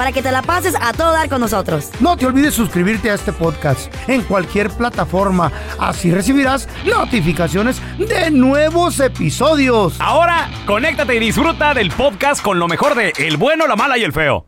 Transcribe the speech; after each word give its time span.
Para 0.00 0.12
que 0.12 0.22
te 0.22 0.32
la 0.32 0.40
pases 0.40 0.74
a 0.80 0.94
todo 0.94 1.12
dar 1.12 1.28
con 1.28 1.42
nosotros. 1.42 1.90
No 2.00 2.16
te 2.16 2.24
olvides 2.24 2.54
suscribirte 2.54 3.10
a 3.10 3.14
este 3.14 3.34
podcast 3.34 3.94
en 4.08 4.22
cualquier 4.22 4.70
plataforma. 4.70 5.52
Así 5.78 6.10
recibirás 6.10 6.70
notificaciones 6.86 7.82
de 7.98 8.30
nuevos 8.30 8.98
episodios. 8.98 10.00
Ahora, 10.00 10.48
conéctate 10.64 11.16
y 11.16 11.18
disfruta 11.18 11.74
del 11.74 11.90
podcast 11.90 12.42
con 12.42 12.58
lo 12.58 12.66
mejor 12.66 12.94
de 12.94 13.12
El 13.18 13.36
bueno, 13.36 13.66
la 13.66 13.76
mala 13.76 13.98
y 13.98 14.02
el 14.04 14.14
feo. 14.14 14.46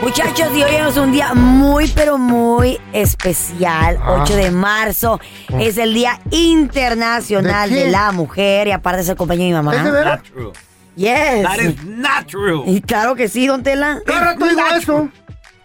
Muchachos, 0.00 0.56
y 0.56 0.62
hoy 0.62 0.76
es 0.76 0.96
un 0.96 1.10
día 1.10 1.34
muy, 1.34 1.88
pero 1.88 2.16
muy 2.16 2.78
especial. 2.92 3.98
Ah. 4.00 4.20
8 4.22 4.36
de 4.36 4.52
marzo 4.52 5.18
es 5.58 5.76
el 5.78 5.94
Día 5.94 6.20
Internacional 6.30 7.68
¿De 7.70 7.90
la 7.90 8.12
Mujer 8.12 8.68
y 8.68 8.70
aparte 8.70 9.00
es 9.00 9.08
el 9.08 9.16
compañero 9.16 9.56
de 9.56 9.62
mi 9.62 9.66
mamá. 9.66 9.76
¿Es 9.76 9.82
de 9.82 9.90
veras? 9.90 10.20
Yes. 10.98 11.42
That 11.44 11.58
is 11.60 11.84
not 11.84 12.26
true. 12.26 12.64
Y 12.66 12.80
claro 12.80 13.14
que 13.14 13.28
sí, 13.28 13.46
don 13.46 13.62
Tela. 13.62 14.00
Cada 14.04 14.32
rato 14.34 14.46
digo 14.48 14.60
eso. 14.76 15.08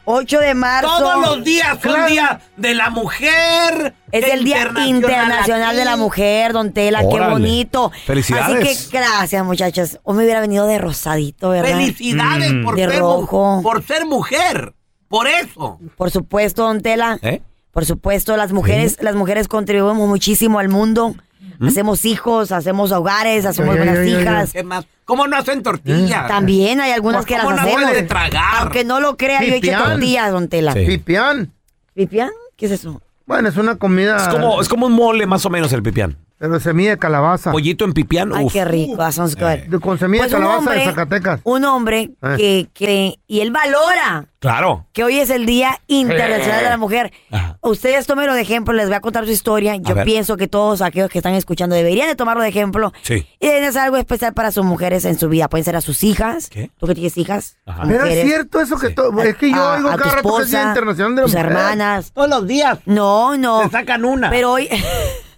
8 0.05 0.39
de 0.41 0.53
marzo. 0.53 0.89
Todos 0.97 1.21
los 1.37 1.43
días 1.45 1.69
son 1.81 1.93
Claro. 1.93 2.07
día 2.07 2.41
de 2.57 2.73
la 2.75 2.89
mujer. 2.89 3.95
Es 4.11 4.27
el 4.27 4.43
Día 4.43 4.69
Internacional 4.85 5.75
de 5.75 5.85
la 5.85 5.95
Mujer, 5.95 6.51
don 6.53 6.71
Tela, 6.73 6.99
qué 7.09 7.19
bonito. 7.21 7.91
Felicidades. 8.05 8.63
Así 8.77 8.89
que 8.91 8.97
gracias, 8.97 9.45
muchachos. 9.45 9.99
Hoy 10.03 10.17
me 10.17 10.23
hubiera 10.23 10.41
venido 10.41 10.67
de 10.67 10.77
rosadito, 10.77 11.49
¿verdad? 11.49 11.69
Felicidades 11.71 12.51
Mm. 12.53 12.63
por, 12.65 12.75
De 12.75 12.87
ser, 12.89 12.99
rojo. 12.99 13.59
por 13.63 13.83
ser 13.83 14.05
mujer. 14.05 14.73
Por 15.07 15.27
eso. 15.27 15.79
Por 15.97 16.11
supuesto, 16.11 16.63
don 16.63 16.81
Tela. 16.81 17.17
¿Eh? 17.21 17.41
Por 17.71 17.85
supuesto, 17.85 18.35
las 18.37 18.51
mujeres, 18.51 18.97
las 19.01 19.15
mujeres 19.15 19.47
contribuimos 19.47 20.07
muchísimo 20.07 20.59
al 20.59 20.69
mundo. 20.69 21.15
Hacemos 21.61 22.03
hijos, 22.05 22.51
hacemos 22.51 22.91
hogares, 22.91 23.45
hacemos 23.45 23.71
ay, 23.71 23.77
buenas 23.77 23.97
ay, 23.99 24.13
ay, 24.13 24.21
hijas. 24.21 24.51
¿Qué 24.51 24.63
más? 24.63 24.85
¿Cómo 25.05 25.27
no 25.27 25.37
hacen 25.37 25.63
tortillas? 25.63 26.27
También 26.27 26.79
hay 26.81 26.91
algunas 26.91 27.25
que 27.25 27.35
las 27.35 27.43
¿Cómo 27.45 27.55
no 27.55 27.61
hacemos. 27.61 27.91
de 27.91 28.03
tragar? 28.03 28.61
Aunque 28.61 28.83
no 28.83 28.99
lo 28.99 29.17
crea, 29.17 29.39
yo 29.41 29.53
he 29.53 29.57
hecho 29.57 29.61
Pipián. 29.61 29.83
tortillas, 29.83 30.31
don 30.31 30.47
Tela. 30.47 30.73
Sí. 30.73 30.85
Pipián. 30.85 31.51
¿Pipián? 31.93 32.31
¿Qué 32.57 32.65
es 32.65 32.71
eso? 32.73 33.01
Bueno, 33.25 33.49
es 33.49 33.57
una 33.57 33.77
comida. 33.77 34.17
Es 34.17 34.27
como, 34.27 34.61
es 34.61 34.67
como 34.67 34.87
un 34.87 34.93
mole 34.93 35.25
más 35.25 35.45
o 35.45 35.49
menos 35.49 35.71
el 35.73 35.81
pipián. 35.83 36.17
Pero 36.43 36.59
semilla 36.59 36.89
de 36.89 36.97
calabaza. 36.97 37.53
Pollito 37.53 37.85
en 37.85 37.93
pipián. 37.93 38.33
Ay, 38.35 38.43
uf. 38.43 38.51
qué 38.51 38.65
rico. 38.65 38.97
that 38.97 39.13
sounds 39.13 39.33
good. 39.33 39.69
De- 39.69 39.79
con 39.79 39.97
semilla 39.97 40.23
Pues 40.23 40.31
de 40.31 40.35
un 40.37 40.43
calabaza 40.43 40.69
de 40.71 40.77
hombre, 40.79 40.85
Zacatecas. 40.91 41.39
un 41.45 41.63
hombre 41.63 42.11
Eh. 42.21 42.35
que 42.37 42.67
cree 42.73 43.19
y 43.27 43.39
él 43.39 43.51
valora 43.51 44.25
Claro. 44.39 44.85
que 44.91 45.05
hoy 45.05 45.19
es 45.19 45.29
el 45.29 45.45
Día 45.45 45.79
Internacional 45.87 46.61
de 46.61 46.69
la 46.69 46.75
Mujer. 46.75 47.13
Ajá. 47.31 47.57
Ustedes 47.61 48.05
tómenlo 48.07 48.33
de 48.33 48.41
ejemplo, 48.41 48.73
les 48.73 48.87
voy 48.87 48.95
a 48.95 48.99
contar 48.99 49.23
su 49.25 49.31
historia. 49.31 49.77
Yo 49.77 49.95
ver. 49.95 50.03
pienso 50.03 50.35
que 50.35 50.49
todos 50.49 50.81
aquellos 50.81 51.09
que 51.09 51.19
están 51.19 51.33
escuchando 51.33 51.77
deberían 51.77 52.09
de 52.09 52.15
tomarlo 52.15 52.43
de 52.43 52.49
ejemplo. 52.49 52.91
Sí. 53.03 53.25
Y 53.39 53.47
deben 53.47 53.63
hacer 53.63 53.83
algo 53.83 53.95
especial 53.95 54.33
para 54.33 54.51
sus 54.51 54.65
mujeres 54.65 55.05
en 55.05 55.17
su 55.17 55.29
vida. 55.29 55.47
Pueden 55.47 55.63
ser 55.63 55.77
a 55.77 55.81
sus 55.81 56.03
hijas. 56.03 56.49
¿Qué? 56.49 56.71
Tú 56.77 56.87
que 56.87 56.93
tienes 56.95 57.17
hijas. 57.17 57.55
Ajá. 57.65 57.83
Pero 57.83 57.99
es 57.99 58.01
mujeres, 58.03 58.25
cierto 58.25 58.59
eso 58.59 58.77
que 58.77 58.87
Sí. 58.89 58.95
todo. 58.95 59.17
Es 59.23 59.37
que 59.37 59.49
yo 59.49 59.55
a- 59.63 59.77
oigo 59.77 59.87
a 59.87 59.93
tu 59.93 59.97
cada 59.99 60.15
rato 60.17 60.35
que 60.35 60.43
es 60.43 60.49
Día 60.49 60.57
esposa, 60.59 60.67
Internacional 60.71 61.15
de 61.15 61.21
la 61.21 61.25
tus 61.25 61.33
Mujer. 61.35 61.45
hermanas. 61.47 62.11
Todos 62.11 62.29
los 62.29 62.45
días. 62.47 62.79
No, 62.85 63.37
no. 63.37 63.63
Se 63.63 63.69
sacan 63.69 64.03
una. 64.03 64.29
Pero 64.29 64.51
hoy... 64.51 64.67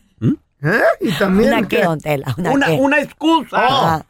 ¿Eh? 0.65 0.81
Y 1.01 1.11
también. 1.13 1.53
¿Una 1.53 1.67
qué, 1.67 1.83
don 1.83 1.99
Tela? 1.99 2.33
¿Una, 2.37 2.51
Una, 2.51 2.65
qué? 2.67 2.73
una 2.73 2.99
excusa. 3.01 3.57
Ajá. 3.65 4.05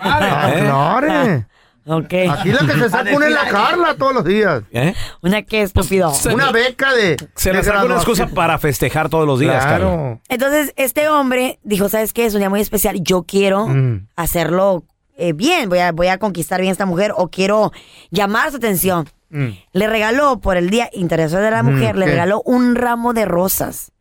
Ah, 0.00 0.50
claro. 0.58 1.44
Ok. 1.86 2.12
Aquí 2.30 2.52
la 2.52 2.58
que 2.66 2.72
se 2.78 2.90
saca 2.90 3.10
una 3.16 3.26
es 3.26 3.32
la 3.32 3.48
Carla 3.48 3.94
todos 3.96 4.12
los 4.14 4.24
días. 4.24 4.62
¿Eh? 4.70 4.94
¿Una 5.22 5.42
qué, 5.42 5.62
estúpido? 5.62 6.12
se- 6.14 6.32
Una 6.34 6.52
beca 6.52 6.92
de. 6.92 7.16
Se 7.34 7.52
les 7.52 7.66
saca 7.66 7.84
una 7.84 7.96
excusa 7.96 8.26
para 8.28 8.58
festejar 8.58 9.08
todos 9.08 9.26
los 9.26 9.40
días, 9.40 9.64
Carla. 9.64 9.78
Claro. 9.78 10.20
Entonces, 10.28 10.72
este 10.76 11.08
hombre 11.08 11.58
dijo, 11.62 11.88
¿sabes 11.88 12.12
qué? 12.12 12.26
Es 12.26 12.34
un 12.34 12.40
día 12.40 12.50
muy 12.50 12.60
especial. 12.60 13.00
Yo 13.02 13.22
quiero 13.24 13.66
Mm. 13.66 14.08
hacerlo 14.16 14.84
eh, 15.16 15.32
bien. 15.32 15.68
Voy 15.68 15.78
a, 15.80 15.92
voy 15.92 16.06
a 16.08 16.18
conquistar 16.18 16.60
bien 16.60 16.70
a 16.70 16.72
esta 16.72 16.86
mujer 16.86 17.12
o 17.16 17.28
quiero 17.28 17.72
llamar 18.10 18.50
su 18.50 18.56
atención. 18.58 19.08
Mm. 19.30 19.48
Le 19.72 19.86
regaló, 19.86 20.40
por 20.40 20.56
el 20.56 20.70
Día 20.70 20.88
Internacional 20.92 21.44
de 21.44 21.50
la 21.50 21.62
Mm, 21.62 21.72
Mujer, 21.74 21.96
le 21.96 22.06
regaló 22.06 22.42
un 22.44 22.74
ramo 22.74 23.12
de 23.14 23.24
rosas. 23.26 23.92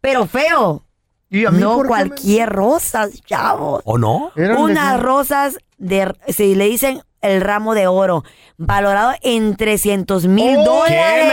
Pero 0.00 0.26
feo. 0.26 0.84
¿Y 1.30 1.46
a 1.46 1.50
mí 1.50 1.60
No 1.60 1.76
por 1.76 1.82
qué 1.84 1.88
cualquier 1.88 2.48
rosas, 2.50 3.22
chavos. 3.24 3.80
¿O 3.84 3.96
no? 3.98 4.32
de- 4.36 4.52
Unas 4.54 5.00
rosas 5.00 5.56
de, 5.78 6.14
si 6.28 6.54
le 6.54 6.66
dicen 6.68 7.02
el 7.22 7.40
ramo 7.40 7.74
de 7.74 7.86
oro, 7.86 8.22
valorado 8.58 9.14
en 9.22 9.56
300 9.56 10.26
mil 10.26 10.56
Oh, 10.58 10.64
dólares. 10.64 11.32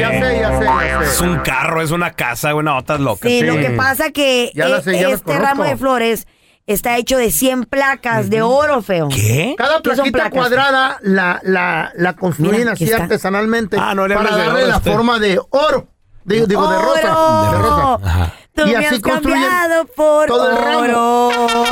Ya 0.00 0.08
sé, 0.10 0.40
ya 0.40 0.58
sé, 0.58 0.64
ya 0.64 1.00
Es 1.02 1.08
sé. 1.10 1.28
un 1.28 1.38
carro, 1.40 1.80
es 1.82 1.90
una 1.92 2.10
casa, 2.12 2.54
una 2.54 2.76
otras 2.76 2.98
locas. 3.00 3.30
Sí, 3.30 3.40
Sí. 3.40 3.46
lo 3.46 3.56
que 3.56 3.70
pasa 3.70 4.10
que 4.10 4.50
Ya 4.54 4.66
las 4.68 4.80
eh, 4.86 4.90
sé, 4.92 5.00
ya 5.00 5.08
las 5.08 5.12
este 5.20 5.24
conozco. 5.26 5.44
ramo 5.46 5.64
de 5.64 5.76
flores 5.76 6.26
está 6.66 6.96
hecho 6.96 7.16
de 7.18 7.30
100 7.30 7.64
placas 7.64 8.30
de 8.30 8.42
oro, 8.42 8.80
feo. 8.82 9.08
¿Qué? 9.08 9.54
Cada 9.58 9.80
¿Qué 9.82 9.90
son 9.94 10.10
plaquita 10.10 10.18
placas? 10.30 10.32
cuadrada 10.38 10.98
la, 11.02 11.38
la, 11.44 11.92
la 11.96 12.16
construyen 12.16 12.60
Mira, 12.60 12.72
aquí 12.72 12.84
así 12.84 12.92
está. 12.92 13.04
artesanalmente 13.04 13.76
Ah, 13.78 13.94
no 13.94 14.08
le 14.08 14.14
para 14.14 14.28
hables 14.30 14.38
de 14.40 14.46
darle 14.46 14.62
oro, 14.62 14.70
la 14.72 14.76
este. 14.78 14.90
forma 14.92 15.18
de 15.20 15.40
oro. 15.50 15.88
Digo, 16.24 16.46
digo 16.46 16.68
de 16.70 16.78
rosa. 16.78 17.00
De 17.00 17.58
rosa. 17.58 17.94
Ajá. 18.04 18.34
Tú 18.54 18.62
Y 18.66 18.70
me 18.72 18.76
así 18.86 18.96
has 18.96 19.00
cambiado 19.00 19.84
por 19.86 20.26
todo 20.26 20.50
el 20.50 20.56
ramo. 20.56 21.28
oro. 21.28 21.64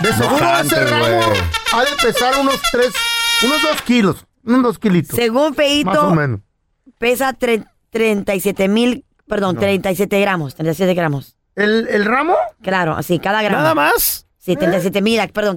De 0.00 0.12
seguro 0.12 0.58
ese 0.60 0.84
ramo 0.84 1.06
güey. 1.26 1.40
ha 1.72 1.80
de 1.84 1.90
pesar 2.02 2.34
unos 2.40 2.60
tres, 2.70 2.92
unos 3.44 3.62
dos 3.62 3.82
kilos. 3.82 4.26
Unos 4.44 4.62
dos 4.62 4.78
kilitos. 4.78 5.16
Según 5.16 5.42
más 5.42 5.52
o 5.52 5.54
Feito, 5.54 6.10
menos. 6.14 6.40
pesa 6.98 7.32
tre- 7.32 7.66
37 7.90 8.68
mil, 8.68 9.04
perdón, 9.26 9.56
37 9.56 10.20
gramos, 10.20 10.54
37 10.54 10.94
gramos. 10.94 11.36
¿El, 11.56 11.88
el 11.88 12.04
ramo? 12.04 12.36
Claro, 12.62 12.94
así, 12.94 13.18
cada 13.18 13.42
gramo. 13.42 13.62
Nada 13.62 13.74
más. 13.74 14.26
Sí, 14.38 14.54
37 14.54 15.00
mil, 15.02 15.18
perdón, 15.32 15.56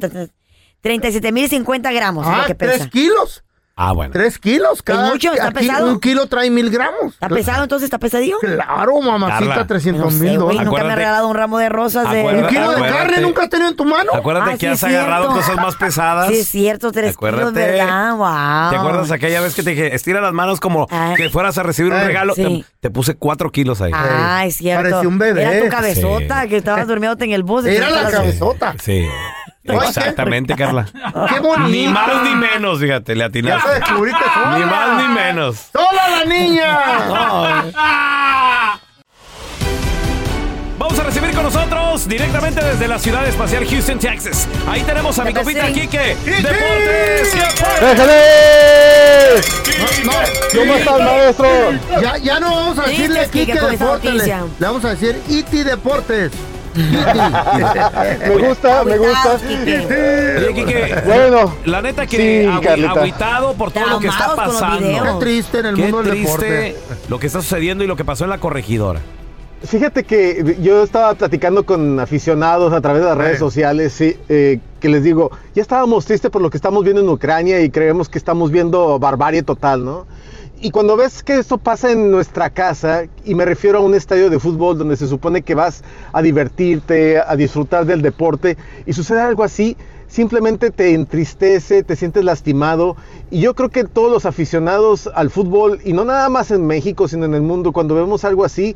37 0.82 1.32
mil 1.32 1.50
50 1.50 1.92
gramos 1.92 2.26
es 2.26 2.34
Ah, 2.34 2.38
lo 2.42 2.46
que 2.48 2.56
tres 2.56 2.78
pesa. 2.80 2.90
kilos. 2.90 3.44
Ah, 3.82 3.94
bueno. 3.94 4.12
Tres 4.12 4.38
kilos 4.40 4.84
cada. 4.84 5.10
mucho? 5.10 5.32
¿Está 5.32 5.48
aquí 5.48 5.68
pesado? 5.68 5.88
Un 5.88 6.00
kilo 6.02 6.28
trae 6.28 6.50
mil 6.50 6.70
gramos. 6.70 7.14
¿Está 7.14 7.30
pesado 7.30 7.64
entonces? 7.64 7.86
¿Está 7.86 7.98
pesadillo? 7.98 8.38
Claro, 8.40 9.00
mamacita, 9.00 9.40
Carla. 9.52 9.68
300 9.68 10.04
No 10.04 10.12
sé, 10.12 10.18
mil 10.26 10.38
dólares. 10.38 10.66
nunca 10.66 10.84
me 10.84 10.92
ha 10.92 10.96
regalado 10.98 11.28
un 11.30 11.36
ramo 11.36 11.58
de 11.60 11.70
rosas 11.70 12.12
de... 12.12 12.20
Acuérdate- 12.20 12.44
¿Un 12.44 12.48
kilo 12.50 12.72
de 12.72 12.82
carne 12.92 13.22
nunca 13.22 13.44
has 13.44 13.50
tenido 13.50 13.70
en 13.70 13.76
tu 13.78 13.86
mano? 13.86 14.12
Acuérdate 14.14 14.50
Ah, 14.52 14.54
que 14.58 14.60
sí, 14.60 14.66
has 14.68 14.84
agarrado 14.84 15.28
cosas 15.30 15.56
más 15.56 15.76
pesadas. 15.78 16.28
Sí, 16.28 16.40
es 16.40 16.50
cierto, 16.50 16.92
tres 16.92 17.16
kilos, 17.18 17.34
Acuérdate. 17.34 17.72
¿verdad? 17.72 18.16
Wow. 18.18 18.70
¿Te 18.72 18.76
acuerdas 18.76 19.12
aquella 19.12 19.40
vez 19.40 19.56
que 19.56 19.64
te 19.64 19.70
dije, 19.70 19.96
estira 19.96 20.20
las 20.20 20.34
manos 20.34 20.60
como 20.60 20.86
Ah. 20.92 21.14
que 21.16 21.30
fueras 21.30 21.58
a 21.58 21.64
recibir 21.64 21.94
un 21.94 22.00
Ay, 22.00 22.08
regalo? 22.08 22.36
sí. 22.36 22.66
Te, 22.82 22.90
te 22.90 22.90
puse 22.92 23.16
cuatro 23.16 23.50
kilos 23.50 23.80
ahí. 23.82 23.92
Ah, 23.96 24.44
es 24.46 24.58
cierto. 24.58 24.90
Parecía 24.90 25.08
un 25.08 25.18
bebé. 25.18 25.44
Era 25.44 25.64
tu 25.64 25.70
cabezota 25.72 26.42
Sí. 26.44 26.50
que 26.50 26.58
estabas 26.58 26.86
durmiéndote 26.86 27.24
en 27.24 27.32
el 27.32 27.44
bus. 27.44 27.66
Era 27.66 27.90
la 27.90 28.10
cabezota. 28.12 28.76
Sí. 28.84 29.06
Exactamente, 29.64 30.56
Carla. 30.56 30.86
Qué 31.32 31.40
bonito. 31.40 31.70
Ni 31.70 31.88
más 31.88 32.24
ni 32.24 32.36
menos, 32.36 32.80
fíjate, 32.80 33.14
le 33.14 33.20
Ya 33.22 33.26
atinaste. 33.28 33.68
se 33.70 33.76
descubriste 33.80 34.24
sola. 34.34 34.58
Ni 34.58 34.66
más 34.66 35.02
ni 35.02 35.08
menos. 35.14 35.58
¡Sola 35.72 36.10
la 36.10 36.26
niña! 36.26 36.80
Vamos 40.78 40.98
a 40.98 41.04
recibir 41.04 41.32
con 41.36 41.44
nosotros 41.44 42.08
directamente 42.08 42.64
desde 42.64 42.88
la 42.88 42.98
ciudad 42.98 43.28
espacial 43.28 43.68
Houston, 43.68 44.00
Texas. 44.00 44.48
Ahí 44.66 44.82
tenemos 44.84 45.20
a 45.20 45.26
mi 45.26 45.34
compita 45.34 45.68
sí. 45.68 45.74
Quique. 45.74 46.16
Deportes. 46.24 47.34
¡Déjale! 47.82 49.42
No, 50.06 50.12
¿Cómo 50.58 50.74
estás, 50.76 51.00
maestro? 51.00 51.72
Ya, 52.02 52.18
ya 52.18 52.40
no 52.40 52.56
vamos 52.56 52.80
a 52.80 52.84
decirle 52.88 53.30
Kike 53.30 53.54
Deportes. 53.60 54.26
Le 54.26 54.36
vamos 54.60 54.86
a 54.86 54.90
decir 54.92 55.22
Iti 55.28 55.64
Deportes. 55.64 56.32
Me 56.76 58.38
gusta, 58.48 58.84
me 58.84 58.98
gusta. 58.98 59.38
Oye, 59.48 60.54
Quique. 60.54 60.96
Bueno, 61.06 61.54
La 61.66 61.82
neta 61.82 62.06
que 62.06 62.18
Sí, 62.18 62.48
agü- 62.48 62.62
Carlita. 62.64 62.92
agüitado 62.92 63.54
por 63.54 63.72
todo 63.72 63.86
lo 63.88 64.00
que 64.00 64.08
está 64.08 64.36
pasando. 64.36 64.88
Qué 64.88 65.20
triste 65.20 65.60
en 65.60 65.66
el 65.68 65.76
Qué 65.76 65.82
mundo 65.84 66.04
del 66.04 66.12
triste 66.12 66.46
deporte. 66.46 66.76
lo 67.10 67.20
que 67.20 67.28
está 67.28 67.42
sucediendo 67.42 67.84
y 67.84 67.88
lo 67.88 67.96
que 67.96 68.06
pasó 68.06 68.24
en 68.24 68.30
la 68.30 68.38
corregidora. 68.40 69.00
fíjate 69.62 70.06
que 70.06 70.56
yo 70.62 70.84
estaba 70.84 71.14
platicando 71.16 71.66
con 71.66 72.00
aficionados 72.00 72.72
a 72.72 72.80
través 72.80 73.02
de 73.02 73.10
las 73.10 73.18
redes 73.18 73.40
sociales, 73.40 73.92
sí, 73.92 74.16
eh, 74.30 74.60
que 74.80 74.88
les 74.88 75.04
digo, 75.04 75.32
ya 75.54 75.62
estábamos 75.62 76.06
tristes 76.06 76.32
por 76.32 76.42
lo 76.42 76.50
que 76.50 76.56
estamos 76.56 76.82
viendo 76.86 77.02
en 77.02 77.10
Ucrania 77.10 77.60
y 77.62 77.70
creemos 77.70 78.08
que 78.08 78.18
estamos 78.18 78.52
viendo 78.52 78.98
barbarie 79.00 79.44
total, 79.44 79.84
¿no? 79.84 80.08
Y 80.62 80.72
cuando 80.72 80.98
ves 80.98 81.24
que 81.24 81.38
esto 81.38 81.58
pasa 81.58 81.90
en 81.90 82.12
nuestra 82.12 82.50
casa, 82.50 83.04
y 83.24 83.34
me 83.34 83.46
refiero 83.46 83.80
a 83.80 83.82
un 83.82 83.96
estadio 83.96 84.30
de 84.30 84.40
fútbol 84.40 84.78
donde 84.78 84.98
se 84.98 85.08
supone 85.08 85.42
que 85.42 85.56
vas 85.56 85.86
a 86.12 86.22
divertirte, 86.22 87.18
a 87.18 87.34
disfrutar 87.38 87.86
del 87.86 88.02
deporte, 88.02 88.58
y 88.86 88.92
sucede 88.92 89.22
algo 89.22 89.46
así, 89.46 89.78
simplemente 90.10 90.72
te 90.72 90.94
entristece, 90.94 91.84
te 91.84 91.96
sientes 91.96 92.24
lastimado. 92.26 92.98
Y 93.32 93.42
yo 93.42 93.54
creo 93.54 93.70
que 93.70 93.84
todos 93.84 94.12
los 94.12 94.26
aficionados 94.26 95.10
al 95.14 95.30
fútbol, 95.30 95.80
y 95.86 95.94
no 95.94 96.04
nada 96.04 96.28
más 96.30 96.52
en 96.52 96.66
México, 96.66 97.08
sino 97.08 97.26
en 97.26 97.36
el 97.36 97.42
mundo, 97.42 97.72
cuando 97.72 97.96
vemos 97.96 98.26
algo 98.26 98.44
así, 98.44 98.76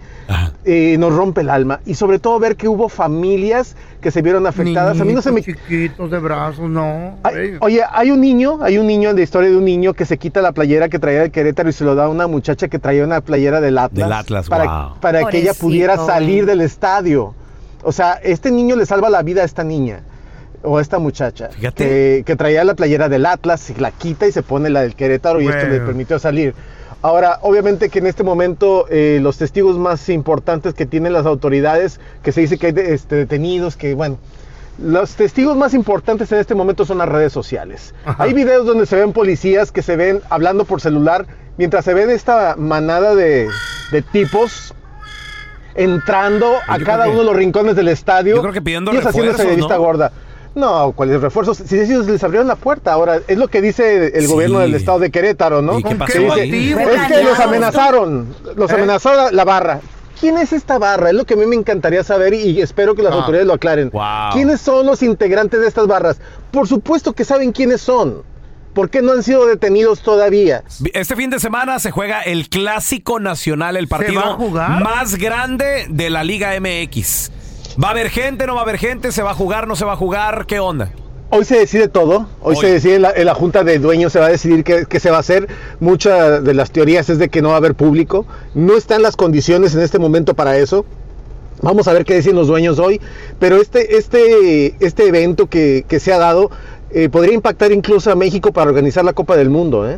eh, 0.63 0.95
nos 0.99 1.13
rompe 1.13 1.41
el 1.41 1.49
alma. 1.49 1.81
Y 1.85 1.95
sobre 1.95 2.19
todo 2.19 2.39
ver 2.39 2.55
que 2.55 2.67
hubo 2.67 2.87
familias 2.87 3.75
que 3.99 4.11
se 4.11 4.21
vieron 4.21 4.45
afectadas. 4.45 5.01
a 5.01 5.05
mí 5.05 5.13
no 5.13 5.21
se 5.21 5.31
me... 5.31 5.41
Chiquitos 5.41 6.11
de 6.11 6.19
brazos, 6.19 6.69
no. 6.69 7.17
Ay, 7.23 7.35
Ey. 7.35 7.57
oye, 7.61 7.81
hay 7.91 8.11
un 8.11 8.21
niño, 8.21 8.59
hay 8.61 8.77
un 8.77 8.85
niño 8.85 9.09
en 9.09 9.15
la 9.15 9.23
historia 9.23 9.49
de 9.49 9.57
un 9.57 9.65
niño 9.65 9.93
que 9.93 10.05
se 10.05 10.17
quita 10.17 10.41
la 10.41 10.51
playera 10.51 10.87
que 10.87 10.99
traía 10.99 11.21
de 11.21 11.31
Querétaro 11.31 11.69
y 11.69 11.73
se 11.73 11.83
lo 11.83 11.95
da 11.95 12.05
a 12.05 12.09
una 12.09 12.27
muchacha 12.27 12.67
que 12.67 12.77
traía 12.77 13.03
una 13.03 13.21
playera 13.21 13.59
del 13.59 13.79
Atlas. 13.79 14.07
Del 14.07 14.13
Atlas, 14.13 14.49
para, 14.49 14.65
wow. 14.65 14.99
para 14.99 15.25
que 15.25 15.39
ella 15.39 15.53
pudiera 15.55 15.97
salir 15.97 16.45
del 16.45 16.61
estadio. 16.61 17.33
O 17.81 17.91
sea, 17.91 18.13
este 18.13 18.51
niño 18.51 18.75
le 18.75 18.85
salva 18.85 19.09
la 19.09 19.23
vida 19.23 19.41
a 19.41 19.45
esta 19.45 19.63
niña 19.63 20.03
o 20.63 20.77
a 20.77 20.81
esta 20.81 20.97
muchacha 20.99 21.49
Fíjate. 21.49 21.83
que, 21.85 22.23
que 22.25 22.35
traía 22.35 22.63
la 22.63 22.73
playera 22.73 23.09
del 23.09 23.25
Atlas, 23.25 23.61
se 23.61 23.79
la 23.79 23.91
quita 23.91 24.25
y 24.27 24.31
se 24.31 24.43
pone 24.43 24.69
la 24.69 24.81
del 24.81 24.95
Querétaro 24.95 25.41
y 25.41 25.47
esto 25.47 25.67
le 25.67 25.79
permitió 25.81 26.19
salir. 26.19 26.53
Ahora, 27.01 27.39
obviamente 27.41 27.89
que 27.89 27.99
en 27.99 28.07
este 28.07 28.23
momento 28.23 28.85
eh, 28.89 29.19
los 29.21 29.37
testigos 29.37 29.77
más 29.77 30.07
importantes 30.07 30.73
que 30.73 30.85
tienen 30.85 31.11
las 31.11 31.25
autoridades, 31.25 31.99
que 32.23 32.31
se 32.31 32.41
dice 32.41 32.57
que 32.57 32.67
hay 32.67 32.71
de- 32.71 32.93
este, 32.93 33.15
detenidos, 33.17 33.75
que 33.75 33.93
bueno, 33.93 34.17
los 34.79 35.15
testigos 35.15 35.57
más 35.57 35.73
importantes 35.73 36.31
en 36.31 36.39
este 36.39 36.55
momento 36.55 36.85
son 36.85 36.97
las 36.99 37.09
redes 37.09 37.33
sociales. 37.33 37.93
Ajá. 38.05 38.23
Hay 38.23 38.33
videos 38.33 38.65
donde 38.65 38.85
se 38.85 38.95
ven 38.95 39.11
policías 39.11 39.71
que 39.71 39.81
se 39.81 39.97
ven 39.97 40.21
hablando 40.29 40.63
por 40.63 40.79
celular, 40.79 41.27
mientras 41.57 41.83
se 41.83 41.93
ven 41.93 42.09
esta 42.09 42.55
manada 42.57 43.13
de, 43.15 43.49
de 43.91 44.01
tipos 44.01 44.73
entrando 45.75 46.53
a 46.67 46.79
cada 46.79 47.05
que- 47.05 47.09
uno 47.11 47.19
de 47.19 47.25
los 47.25 47.35
rincones 47.35 47.75
del 47.75 47.87
estadio. 47.87 48.35
yo 48.35 48.41
creo 48.41 48.53
que 48.53 48.61
pidiendo 48.61 48.93
y 48.93 48.97
es 48.97 49.05
haciéndose 49.05 49.37
de 49.43 49.49
refuerzos, 49.49 49.57
vista 49.57 49.75
¿no? 49.75 49.81
gorda. 49.81 50.11
No, 50.55 50.91
¿cuáles 50.91 51.19
refuerzos? 51.21 51.57
Si 51.57 51.79
ellos 51.79 52.05
les 52.05 52.23
abrieron 52.23 52.47
la 52.47 52.55
puerta, 52.55 52.93
ahora 52.93 53.19
es 53.27 53.37
lo 53.37 53.47
que 53.47 53.61
dice 53.61 54.15
el 54.15 54.27
Sí. 54.27 54.31
gobierno 54.31 54.59
del 54.59 54.75
estado 54.75 54.99
de 54.99 55.09
Querétaro, 55.09 55.61
¿no? 55.63 55.79
¿Y 55.79 55.83
qué 55.83 55.89
¿Con 55.89 55.97
pasó 55.97 56.13
qué 56.13 56.31
ahí? 56.31 56.71
Es 56.73 57.07
que 57.11 57.23
los 57.23 57.39
amenazaron, 57.39 58.35
los 58.55 58.69
¿Eh? 58.71 58.75
amenazó 58.75 59.13
la, 59.15 59.31
la 59.31 59.43
barra. 59.45 59.79
¿Quién 60.19 60.37
es 60.37 60.53
esta 60.53 60.77
barra? 60.77 61.09
Es 61.09 61.15
lo 61.15 61.25
que 61.25 61.33
a 61.33 61.37
mí 61.37 61.45
me 61.47 61.55
encantaría 61.55 62.03
saber 62.03 62.33
y 62.35 62.61
espero 62.61 62.93
que 62.95 63.01
las 63.01 63.13
Ah. 63.13 63.15
autoridades 63.15 63.47
lo 63.47 63.53
aclaren. 63.53 63.89
Wow. 63.89 64.03
¿Quiénes 64.33 64.61
son 64.61 64.85
los 64.85 65.01
integrantes 65.01 65.59
de 65.59 65.67
estas 65.67 65.87
barras? 65.87 66.17
Por 66.51 66.67
supuesto 66.67 67.13
que 67.13 67.25
saben 67.25 67.51
quiénes 67.51 67.81
son. 67.81 68.21
¿Por 68.75 68.89
qué 68.89 69.01
no 69.03 69.11
han 69.11 69.21
sido 69.21 69.45
detenidos 69.45 70.01
todavía? 70.01 70.63
Este 70.93 71.15
fin 71.15 71.29
de 71.29 71.39
semana 71.39 71.77
se 71.79 71.91
juega 71.91 72.21
el 72.21 72.49
Clásico 72.49 73.19
Nacional, 73.19 73.75
el 73.77 73.87
partido 73.87 74.37
más 74.39 75.15
grande 75.17 75.85
de 75.89 76.09
la 76.09 76.23
Liga 76.23 76.53
MX. 76.59 77.31
¿Va 77.81 77.87
a 77.89 77.91
haber 77.91 78.09
gente, 78.09 78.45
no 78.45 78.53
va 78.55 78.61
a 78.61 78.63
haber 78.63 78.77
gente? 78.77 79.11
¿Se 79.11 79.21
va 79.23 79.31
a 79.31 79.33
jugar, 79.33 79.67
no 79.67 79.75
se 79.75 79.85
va 79.85 79.93
a 79.93 79.95
jugar? 79.95 80.45
¿Qué 80.45 80.59
onda? 80.59 80.89
Hoy 81.31 81.45
se 81.45 81.57
decide 81.57 81.87
todo, 81.87 82.27
hoy, 82.41 82.55
Hoy. 82.55 82.61
se 82.61 82.71
decide 82.73 82.95
en 82.95 83.01
la, 83.01 83.11
en 83.11 83.25
la 83.25 83.33
junta 83.33 83.63
de 83.63 83.79
dueños, 83.79 84.13
se 84.13 84.19
va 84.19 84.27
a 84.27 84.29
decidir 84.29 84.63
qué, 84.63 84.85
qué 84.87 84.99
se 84.99 85.09
va 85.09 85.17
a 85.17 85.19
hacer. 85.21 85.47
Muchas 85.79 86.43
de 86.43 86.53
las 86.53 86.69
teorías 86.69 87.09
es 87.09 87.17
de 87.17 87.29
que 87.29 87.41
no 87.41 87.49
va 87.49 87.55
a 87.55 87.57
haber 87.57 87.73
público, 87.73 88.27
no 88.53 88.77
están 88.77 89.01
las 89.01 89.15
condiciones 89.15 89.73
en 89.73 89.81
este 89.81 89.97
momento 89.97 90.35
para 90.35 90.57
eso. 90.57 90.85
Vamos 91.63 91.87
a 91.87 91.93
ver 91.93 92.05
qué 92.05 92.13
deciden 92.13 92.35
los 92.35 92.47
dueños 92.47 92.77
hoy, 92.77 93.01
pero 93.39 93.55
este, 93.59 93.97
este, 93.97 94.75
este 94.85 95.07
evento 95.07 95.47
que, 95.47 95.85
que 95.87 95.99
se 95.99 96.13
ha 96.13 96.19
dado 96.19 96.51
eh, 96.91 97.09
podría 97.09 97.33
impactar 97.33 97.71
incluso 97.71 98.11
a 98.11 98.15
México 98.15 98.51
para 98.51 98.69
organizar 98.69 99.03
la 99.03 99.13
Copa 99.13 99.35
del 99.35 99.49
Mundo. 99.49 99.89
¿eh? 99.89 99.97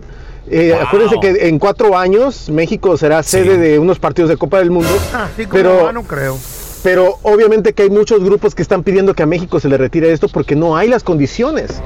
Eh, 0.49 0.71
Wow. 0.73 0.81
Acuérdense 0.87 1.15
que 1.19 1.49
en 1.49 1.59
cuatro 1.59 1.97
años 1.97 2.49
México 2.49 2.95
será 2.95 3.23
Sí. 3.23 3.31
sede 3.31 3.57
de 3.57 3.79
unos 3.79 3.99
partidos 3.99 4.29
de 4.29 4.37
Copa 4.37 4.59
del 4.59 4.69
Mundo, 4.71 4.89
Así 5.13 5.43
como 5.47 5.53
pero 5.55 5.91
no 5.91 6.03
creo. 6.03 6.37
Pero 6.85 7.17
obviamente 7.23 7.73
que 7.73 7.81
hay 7.81 7.89
muchos 7.89 8.23
grupos 8.23 8.53
que 8.53 8.61
están 8.61 8.83
pidiendo 8.83 9.15
que 9.15 9.23
a 9.23 9.25
México 9.25 9.59
se 9.59 9.67
le 9.69 9.75
retire 9.75 10.13
esto 10.13 10.27
porque 10.27 10.55
no 10.55 10.77
hay 10.77 10.87
las 10.87 11.03
condiciones. 11.03 11.81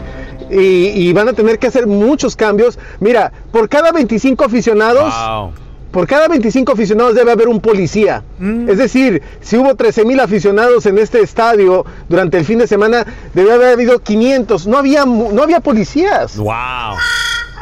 Y, 0.51 0.57
y 0.87 1.13
van 1.13 1.29
a 1.29 1.33
tener 1.33 1.57
que 1.57 1.67
hacer 1.67 1.87
muchos 1.87 2.35
cambios. 2.35 2.77
Mira, 2.99 3.31
por 3.53 3.69
cada 3.69 3.93
25 3.93 4.43
aficionados, 4.43 5.13
Wow. 5.13 5.53
por 5.91 6.05
cada 6.05 6.27
25 6.27 6.73
aficionados 6.73 7.15
debe 7.15 7.31
haber 7.31 7.47
un 7.47 7.61
policía. 7.61 8.23
Mm. 8.39 8.69
Es 8.69 8.77
decir, 8.77 9.21
si 9.39 9.55
hubo 9.55 9.73
13 9.73 10.03
mil 10.03 10.19
aficionados 10.19 10.85
en 10.85 10.97
este 10.97 11.21
estadio 11.21 11.85
durante 12.09 12.37
el 12.37 12.43
fin 12.43 12.59
de 12.59 12.67
semana, 12.67 13.05
debe 13.33 13.53
haber 13.53 13.71
habido 13.75 13.99
500. 13.99 14.67
No 14.67 14.77
había, 14.79 15.05
no 15.05 15.41
había 15.41 15.61
policías. 15.61 16.35
Wow. 16.35 16.97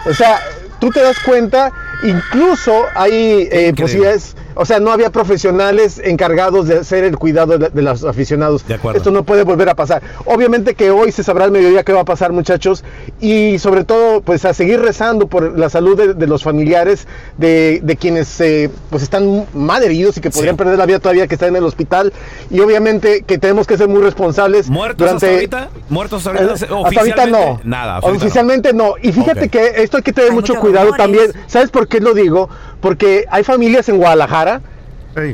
O 0.09 0.13
sea, 0.15 0.39
tú 0.79 0.89
te 0.89 1.01
das 1.01 1.19
cuenta, 1.19 1.71
incluso 2.01 2.71
hay 2.95 3.47
eh, 3.51 3.73
posibilidades, 3.77 4.35
o 4.57 4.65
sea, 4.65 4.79
no 4.79 4.91
había 4.91 5.09
profesionales 5.11 6.01
encargados 6.03 6.67
de 6.67 6.79
hacer 6.79 7.03
el 7.03 7.17
cuidado 7.17 7.57
de, 7.57 7.69
de 7.69 7.81
los 7.81 8.03
aficionados. 8.03 8.65
De 8.67 8.73
acuerdo. 8.75 8.97
Esto 8.97 9.11
no 9.11 9.23
puede 9.23 9.43
volver 9.43 9.69
a 9.69 9.75
pasar. 9.75 10.01
Obviamente 10.25 10.75
que 10.75 10.91
hoy 10.91 11.11
se 11.11 11.23
sabrá 11.23 11.45
al 11.45 11.51
mediodía 11.51 11.83
qué 11.83 11.93
va 11.93 12.01
a 12.01 12.05
pasar, 12.05 12.31
muchachos, 12.31 12.83
y 13.21 13.59
sobre 13.59 13.83
todo, 13.83 14.21
pues 14.21 14.45
a 14.45 14.53
seguir 14.53 14.79
rezando 14.81 15.27
por 15.27 15.57
la 15.57 15.69
salud 15.69 15.97
de, 15.97 16.13
de 16.13 16.27
los 16.27 16.43
familiares, 16.43 17.07
de, 17.37 17.79
de 17.83 17.95
quienes 17.97 18.39
eh, 18.41 18.69
pues 18.89 19.03
están 19.03 19.45
mal 19.53 19.83
heridos 19.83 20.17
y 20.17 20.21
que 20.21 20.29
podrían 20.29 20.55
Sí. 20.55 20.57
perder 20.57 20.77
la 20.77 20.85
vida 20.85 20.99
todavía 20.99 21.27
que 21.27 21.35
están 21.35 21.49
en 21.49 21.57
el 21.57 21.63
hospital, 21.63 22.13
y 22.49 22.59
obviamente 22.59 23.23
que 23.23 23.37
tenemos 23.37 23.67
que 23.67 23.77
ser 23.77 23.87
muy 23.87 24.01
responsables. 24.01 24.69
¿Muertos 24.69 24.97
durante 24.97 25.25
hasta 25.25 25.57
ahorita? 25.59 25.69
¿Muertos 25.89 26.25
hasta 26.27 26.39
ahorita? 26.39 26.53
eh, 26.53 26.53
hasta 26.53 26.75
ahorita 26.75 26.99
Oficialmente, 26.99 27.31
no. 27.31 27.59
Nada. 27.63 27.95
hasta 27.97 28.07
ahorita 28.07 28.23
no. 28.23 28.27
Oficialmente 28.27 28.73
no. 28.73 28.93
Y 29.01 29.11
fíjate 29.11 29.49
que 29.49 29.71
esto 29.83 29.97
hay 29.97 30.03
que 30.03 30.13
tener 30.13 30.29
Hay 30.31 30.35
mucho 30.35 30.55
cuidado 30.55 30.91
rumores. 30.91 31.03
también. 31.03 31.31
¿Sabes 31.47 31.69
por 31.69 31.87
qué 31.87 31.99
lo 31.99 32.13
digo? 32.13 32.49
Porque 32.81 33.25
hay 33.29 33.43
familias 33.43 33.89
en 33.89 33.97
Guadalajara 33.97 34.61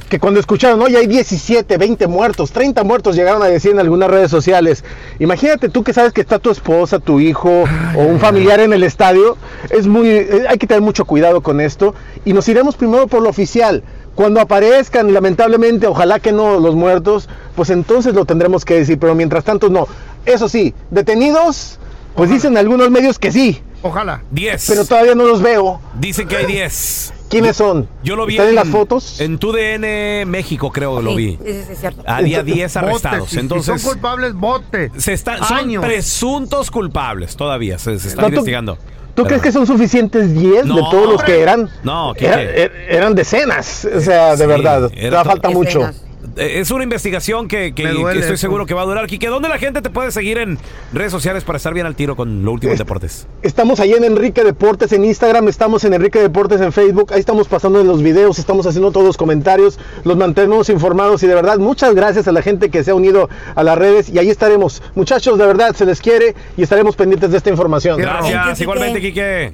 que 0.10 0.18
cuando 0.18 0.40
escucharon, 0.40 0.82
oye, 0.82 0.98
hay 0.98 1.08
17, 1.08 1.78
20 1.78 2.08
muertos, 2.08 2.52
30 2.52 2.84
muertos, 2.86 3.18
llegaron 3.18 3.44
a 3.44 3.48
decir 3.48 3.72
en 3.72 3.80
algunas 3.80 4.10
redes 4.10 4.32
sociales. 4.32 4.84
Imagínate 5.20 5.68
tú 5.68 5.84
que 5.84 5.92
sabes 5.92 6.14
que 6.14 6.22
está 6.22 6.40
tu 6.40 6.52
esposa, 6.52 7.00
tu 7.00 7.20
hijo 7.20 7.66
o 7.96 8.02
un 8.02 8.20
familiar 8.20 8.62
en 8.62 8.72
el 8.72 8.84
estadio. 8.84 9.38
Es 9.70 9.86
muy, 9.86 10.08
eh, 10.08 10.46
hay 10.48 10.58
que 10.58 10.68
tener 10.68 10.82
mucho 10.82 11.04
cuidado 11.04 11.42
con 11.42 11.60
esto. 11.60 11.96
Y 12.24 12.32
nos 12.32 12.48
iremos 12.48 12.78
primero 12.78 13.08
por 13.08 13.22
lo 13.22 13.30
oficial. 13.30 13.84
Cuando 14.16 14.40
aparezcan, 14.40 15.12
lamentablemente, 15.12 15.88
ojalá 15.88 16.20
que 16.20 16.32
no 16.32 16.60
los 16.60 16.76
muertos, 16.76 17.28
pues 17.56 17.70
entonces 17.70 18.14
lo 18.14 18.24
tendremos 18.24 18.64
que 18.64 18.76
decir. 18.76 18.98
Pero 19.00 19.16
mientras 19.16 19.44
tanto, 19.44 19.70
no. 19.70 19.88
Eso 20.26 20.48
sí, 20.48 20.74
detenidos, 20.92 21.78
pues 22.16 22.30
dicen 22.30 22.56
algunos 22.58 22.90
medios 22.90 23.20
que 23.20 23.34
sí, 23.34 23.62
Ojalá. 23.82 24.22
10. 24.32 24.66
pero 24.70 24.86
todavía 24.86 25.14
no 25.14 25.26
los 25.26 25.42
veo. 25.42 25.82
Dicen 26.00 26.26
que 26.26 26.38
hay 26.38 26.46
10. 26.46 27.14
¿Quiénes 27.34 27.58
son? 27.58 27.88
Yo 28.04 28.16
lo 28.16 28.26
vi 28.26 28.36
¿Están 28.36 28.50
en 28.50 28.56
las 28.56 28.68
fotos? 28.70 29.20
En 29.20 29.38
tu 29.38 29.52
DN 29.52 30.26
México, 30.26 30.72
creo 30.72 30.98
que 30.98 31.04
lo 31.04 31.16
vi. 31.16 31.32
sí, 31.32 31.38
sí, 31.44 31.72
es 31.74 31.80
cierto. 31.80 32.04
Había 32.06 32.44
10 32.44 32.74
Botes, 32.74 32.78
arrestados. 32.78 33.30
si 33.30 33.40
Entonces, 33.40 33.82
son 33.82 33.92
culpables, 33.94 34.34
bote. 34.34 34.92
se 34.98 35.14
están, 35.14 35.44
son 35.44 35.58
Años. 35.58 35.84
presuntos 35.86 36.72
culpables 36.72 37.36
todavía. 37.36 37.78
Se, 37.80 38.00
se 38.00 38.08
está 38.10 38.22
No, 38.22 38.28
tú- 38.28 38.34
investigando. 38.36 38.78
¿Tú 39.16 39.26
crees 39.26 39.44
que 39.44 39.52
son 39.52 39.68
suficientes 39.68 40.34
10 40.34 40.66
No, 40.66 40.76
de 40.76 40.82
todos 40.90 41.08
los 41.08 41.24
que 41.24 41.40
eran? 41.40 41.70
No, 41.84 42.16
er- 42.16 42.72
eran 42.90 43.14
decenas, 43.14 43.86
o 43.86 44.00
sea, 44.02 44.32
de 44.32 44.38
Sí, 44.38 44.46
verdad. 44.48 44.90
era 44.96 45.24
falta 45.24 45.50
mucho. 45.50 45.80
Decenas. 45.80 46.03
Es 46.36 46.72
una 46.72 46.84
investigación 46.84 47.48
que, 47.48 47.68
estoy 47.68 48.38
seguro 48.38 48.66
que 48.66 48.74
va 48.74 48.82
a 48.82 48.86
durar. 48.86 49.08
Quique, 49.08 49.28
¿dónde 49.28 49.50
la 49.50 49.60
gente 49.60 49.82
te 49.82 49.90
puede 49.90 50.12
seguir 50.12 50.38
en 50.38 50.58
redes 50.92 51.12
sociales 51.12 51.44
para 51.44 51.58
estar 51.58 51.74
bien 51.74 51.86
al 51.86 51.96
tiro 51.96 52.16
con 52.16 52.44
lo 52.44 52.52
último 52.52 52.72
en 52.72 52.78
deportes? 52.78 53.28
Estamos 53.42 53.80
ahí 53.80 53.94
en 53.94 54.04
Enrique 54.04 54.44
Deportes 54.44 54.92
en 54.94 55.06
Instagram, 55.06 55.48
estamos 55.48 55.84
en 55.84 55.94
Enrique 55.94 56.20
Deportes 56.20 56.62
en 56.62 56.72
Facebook, 56.72 57.14
ahí 57.14 57.20
estamos 57.20 57.48
pasando 57.48 57.84
los 57.84 58.02
videos, 58.02 58.40
estamos 58.40 58.66
haciendo 58.66 58.92
todos 58.92 59.06
los 59.06 59.18
comentarios, 59.18 59.80
los 60.04 60.18
mantenemos 60.18 60.70
informados 60.70 61.22
y 61.24 61.28
de 61.28 61.36
verdad 61.36 61.58
muchas 61.58 61.94
gracias 61.94 62.28
a 62.28 62.32
la 62.32 62.42
gente 62.42 62.70
que 62.70 62.84
se 62.84 62.92
ha 62.92 62.96
unido 62.96 63.30
a 63.56 63.64
las 63.64 63.78
redes 63.78 64.10
y 64.10 64.18
ahí 64.18 64.30
estaremos. 64.30 64.82
Muchachos, 64.96 65.38
de 65.38 65.46
verdad 65.46 65.76
se 65.76 65.86
les 65.86 66.02
quiere 66.02 66.36
y 66.58 66.64
estaremos 66.64 66.96
pendientes 66.96 67.32
de 67.32 67.38
esta 67.38 67.50
información. 67.50 68.00
Gracias, 68.00 68.50
Quique. 68.50 68.64
igualmente, 68.64 69.02
Quique. 69.02 69.54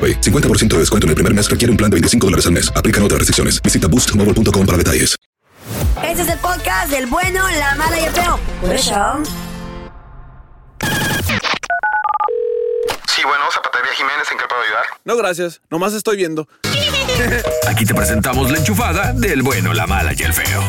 AroPay. 0.01 0.21
50% 0.21 0.67
de 0.69 0.79
descuento 0.79 1.05
en 1.05 1.09
el 1.09 1.15
primer 1.15 1.33
mes 1.33 1.49
requiere 1.49 1.71
un 1.71 1.77
plan 1.77 1.89
de 1.91 1.95
25 1.95 2.27
dólares 2.27 2.45
al 2.47 2.53
mes. 2.53 2.73
Aplican 2.75 3.03
otras 3.03 3.19
restricciones. 3.19 3.61
Visita 3.61 3.87
boostmobile.com 3.87 4.65
para 4.65 4.77
detalles. 4.77 5.15
Este 6.03 6.23
es 6.23 6.29
el 6.29 6.39
podcast 6.39 6.91
del 6.91 7.05
bueno, 7.05 7.47
la 7.51 7.75
mala 7.75 7.99
y 7.99 8.03
el 8.05 8.11
feo. 8.11 8.39
Por 8.59 8.73
eso. 8.73 9.23
Sí, 13.07 13.21
bueno, 13.23 13.43
Zapatería 13.51 13.93
Jiménez, 13.95 14.27
¿en 14.31 14.37
qué 14.37 14.45
puedo 14.47 14.61
ayudar? 14.63 14.85
No, 15.05 15.15
gracias. 15.15 15.61
Nomás 15.69 15.93
estoy 15.93 16.17
viendo. 16.17 16.47
Aquí 17.67 17.85
te 17.85 17.93
presentamos 17.93 18.49
la 18.49 18.57
enchufada 18.57 19.13
del 19.13 19.43
bueno, 19.43 19.73
la 19.73 19.85
mala 19.85 20.13
y 20.17 20.23
el 20.23 20.33
feo. 20.33 20.63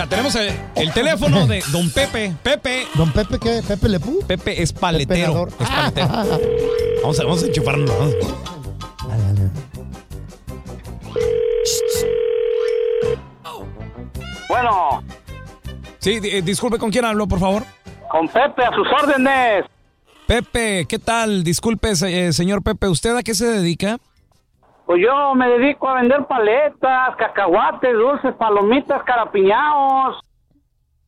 Mira, 0.00 0.08
tenemos 0.08 0.34
el, 0.34 0.50
el 0.76 0.92
teléfono 0.94 1.46
de 1.46 1.62
Don 1.72 1.90
Pepe. 1.90 2.32
Pepe. 2.42 2.86
¿Don 2.94 3.12
Pepe 3.12 3.38
qué? 3.38 3.62
¿Pepe 3.66 3.86
Lepú? 3.90 4.20
Pepe 4.26 4.62
es 4.62 4.72
paletero. 4.72 5.44
Pepeador. 5.46 5.48
Es 5.60 5.68
paletero. 5.68 6.40
Vamos 7.02 7.20
a, 7.20 7.24
vamos 7.24 7.42
a 7.42 7.46
enchufarnos. 7.46 8.14
Bueno, 14.48 15.02
Sí, 15.98 16.18
di- 16.18 16.28
eh, 16.30 16.42
disculpe, 16.42 16.78
¿con 16.78 16.90
quién 16.90 17.04
hablo, 17.04 17.26
por 17.28 17.38
favor? 17.40 17.64
con 18.10 18.26
Pepe 18.26 18.64
a 18.64 18.74
sus 18.74 18.86
órdenes. 19.02 19.64
Pepe, 20.26 20.86
¿qué 20.88 20.98
tal? 20.98 21.44
Disculpe, 21.44 21.90
eh, 21.92 22.32
señor 22.32 22.62
Pepe, 22.62 22.88
¿usted 22.88 23.14
a 23.16 23.22
qué 23.22 23.34
se 23.34 23.46
dedica? 23.46 23.98
Pues 24.90 25.02
yo 25.04 25.36
me 25.36 25.46
dedico 25.46 25.88
a 25.88 26.00
vender 26.00 26.26
paletas, 26.26 27.14
cacahuates, 27.16 27.92
dulces, 27.92 28.34
palomitas, 28.36 29.00
carapiñaos. 29.04 30.16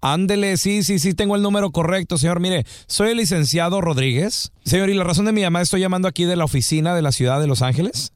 Ándele, 0.01 0.57
sí, 0.57 0.85
sí, 0.85 1.01
sí, 1.01 1.15
tengo 1.15 1.35
el 1.35 1.43
número 1.43 1.73
correcto, 1.73 2.17
señor. 2.17 2.39
Mire, 2.39 2.63
soy 2.87 3.11
el 3.11 3.17
licenciado 3.17 3.81
Rodríguez. 3.81 4.53
Señor, 4.63 4.89
y 4.89 4.95
la 4.95 5.03
razón 5.03 5.25
de 5.25 5.33
mi 5.33 5.41
llamada, 5.41 5.65
estoy 5.65 5.81
llamando 5.81 6.07
aquí 6.07 6.27
de 6.27 6.37
la 6.37 6.45
oficina 6.45 6.95
de 6.95 7.03
la 7.03 7.11
ciudad 7.11 7.41
de 7.41 7.49
Los 7.49 7.61
Ángeles. 7.61 8.13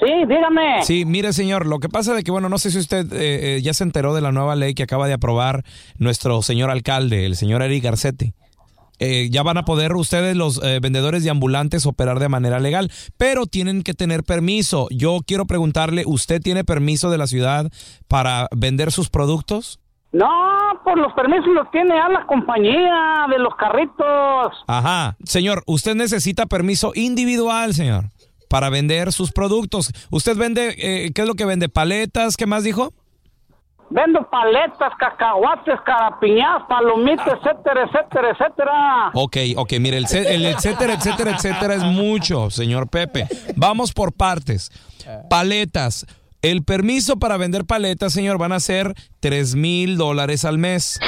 Sí, 0.00 0.12
dígame. 0.26 0.82
Sí, 0.82 1.04
mire, 1.04 1.32
señor, 1.32 1.64
lo 1.66 1.78
que 1.78 1.88
pasa 1.88 2.12
de 2.12 2.24
que, 2.24 2.32
bueno, 2.32 2.48
no 2.48 2.58
sé 2.58 2.72
si 2.72 2.78
usted 2.78 3.06
eh, 3.12 3.58
eh, 3.58 3.62
ya 3.62 3.74
se 3.74 3.84
enteró 3.84 4.14
de 4.14 4.20
la 4.20 4.32
nueva 4.32 4.56
ley 4.56 4.74
que 4.74 4.82
acaba 4.82 5.06
de 5.06 5.14
aprobar 5.14 5.62
nuestro 5.98 6.42
señor 6.42 6.70
alcalde, 6.70 7.24
el 7.24 7.36
señor 7.36 7.62
Eric 7.62 7.84
Garcetti. 7.84 8.34
Eh, 8.98 9.28
ya 9.30 9.42
van 9.42 9.56
a 9.56 9.64
poder 9.64 9.94
ustedes, 9.94 10.36
los 10.36 10.62
eh, 10.62 10.78
vendedores 10.80 11.24
de 11.24 11.30
ambulantes, 11.30 11.86
operar 11.86 12.20
de 12.20 12.28
manera 12.28 12.60
legal, 12.60 12.90
pero 13.16 13.46
tienen 13.46 13.82
que 13.82 13.94
tener 13.94 14.22
permiso. 14.22 14.86
Yo 14.90 15.20
quiero 15.26 15.46
preguntarle, 15.46 16.04
¿usted 16.06 16.40
tiene 16.40 16.62
permiso 16.64 17.10
de 17.10 17.18
la 17.18 17.26
ciudad 17.26 17.70
para 18.06 18.48
vender 18.54 18.92
sus 18.92 19.10
productos? 19.10 19.80
No, 20.12 20.28
pues 20.84 20.96
los 20.96 21.12
permisos 21.14 21.48
los 21.54 21.70
tiene 21.70 21.98
a 21.98 22.08
la 22.08 22.26
compañía 22.26 23.26
de 23.30 23.38
los 23.38 23.54
carritos. 23.56 24.52
Ajá. 24.66 25.16
Señor, 25.24 25.62
usted 25.66 25.94
necesita 25.94 26.46
permiso 26.46 26.92
individual, 26.94 27.72
señor, 27.72 28.10
para 28.48 28.68
vender 28.68 29.10
sus 29.12 29.32
productos. 29.32 29.90
¿Usted 30.10 30.36
vende, 30.36 30.74
eh, 30.76 31.12
qué 31.14 31.22
es 31.22 31.28
lo 31.28 31.34
que 31.34 31.46
vende? 31.46 31.70
¿Paletas? 31.70 32.36
¿Qué 32.36 32.46
más 32.46 32.62
dijo? 32.62 32.92
Vendo 33.92 34.26
paletas, 34.30 34.92
cacahuates, 34.98 35.78
carapiñadas, 35.84 36.62
palomitas, 36.66 37.26
etcétera, 37.26 37.84
etcétera, 37.84 38.30
etcétera. 38.30 39.10
Ok, 39.12 39.36
ok, 39.56 39.72
mire, 39.80 39.98
el, 39.98 40.04
etcétera, 40.04 40.94
etcétera, 40.94 41.32
etcétera 41.32 41.74
es 41.74 41.84
mucho, 41.84 42.50
señor 42.50 42.88
Pepe. 42.88 43.26
Vamos 43.54 43.92
por 43.92 44.12
partes. 44.14 44.70
Paletas. 45.28 46.06
El 46.40 46.64
permiso 46.64 47.18
para 47.18 47.36
vender 47.36 47.66
paletas, 47.66 48.14
señor, 48.14 48.38
van 48.38 48.52
a 48.52 48.60
ser 48.60 48.94
3 49.20 49.54
mil 49.56 49.98
dólares 49.98 50.44
al 50.44 50.58
mes. 50.58 50.98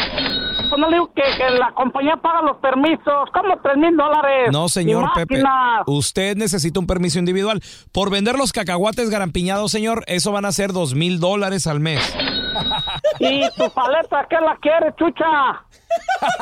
Pues 0.68 0.80
no 0.80 0.88
le 0.88 0.96
digo 0.96 1.12
que, 1.14 1.22
que 1.36 1.50
la 1.50 1.72
compañía 1.72 2.16
paga 2.16 2.42
los 2.42 2.56
permisos. 2.56 3.28
¿Cómo 3.32 3.56
tres 3.62 3.76
mil 3.76 3.96
dólares? 3.96 4.48
No, 4.50 4.68
señor 4.68 5.08
Pepe. 5.14 5.40
Usted 5.86 6.36
necesita 6.36 6.80
un 6.80 6.86
permiso 6.86 7.18
individual. 7.18 7.62
Por 7.92 8.10
vender 8.10 8.36
los 8.36 8.52
cacahuates 8.52 9.08
garampiñados, 9.08 9.70
señor, 9.70 10.02
eso 10.08 10.32
van 10.32 10.44
a 10.44 10.52
ser 10.52 10.72
2 10.72 10.94
mil 10.94 11.20
dólares 11.20 11.66
al 11.66 11.80
mes. 11.80 12.00
¿Y 13.20 13.42
tu 13.56 13.70
paleta 13.72 14.26
qué 14.28 14.36
la 14.40 14.56
quiere, 14.60 14.94
chucha? 14.98 15.62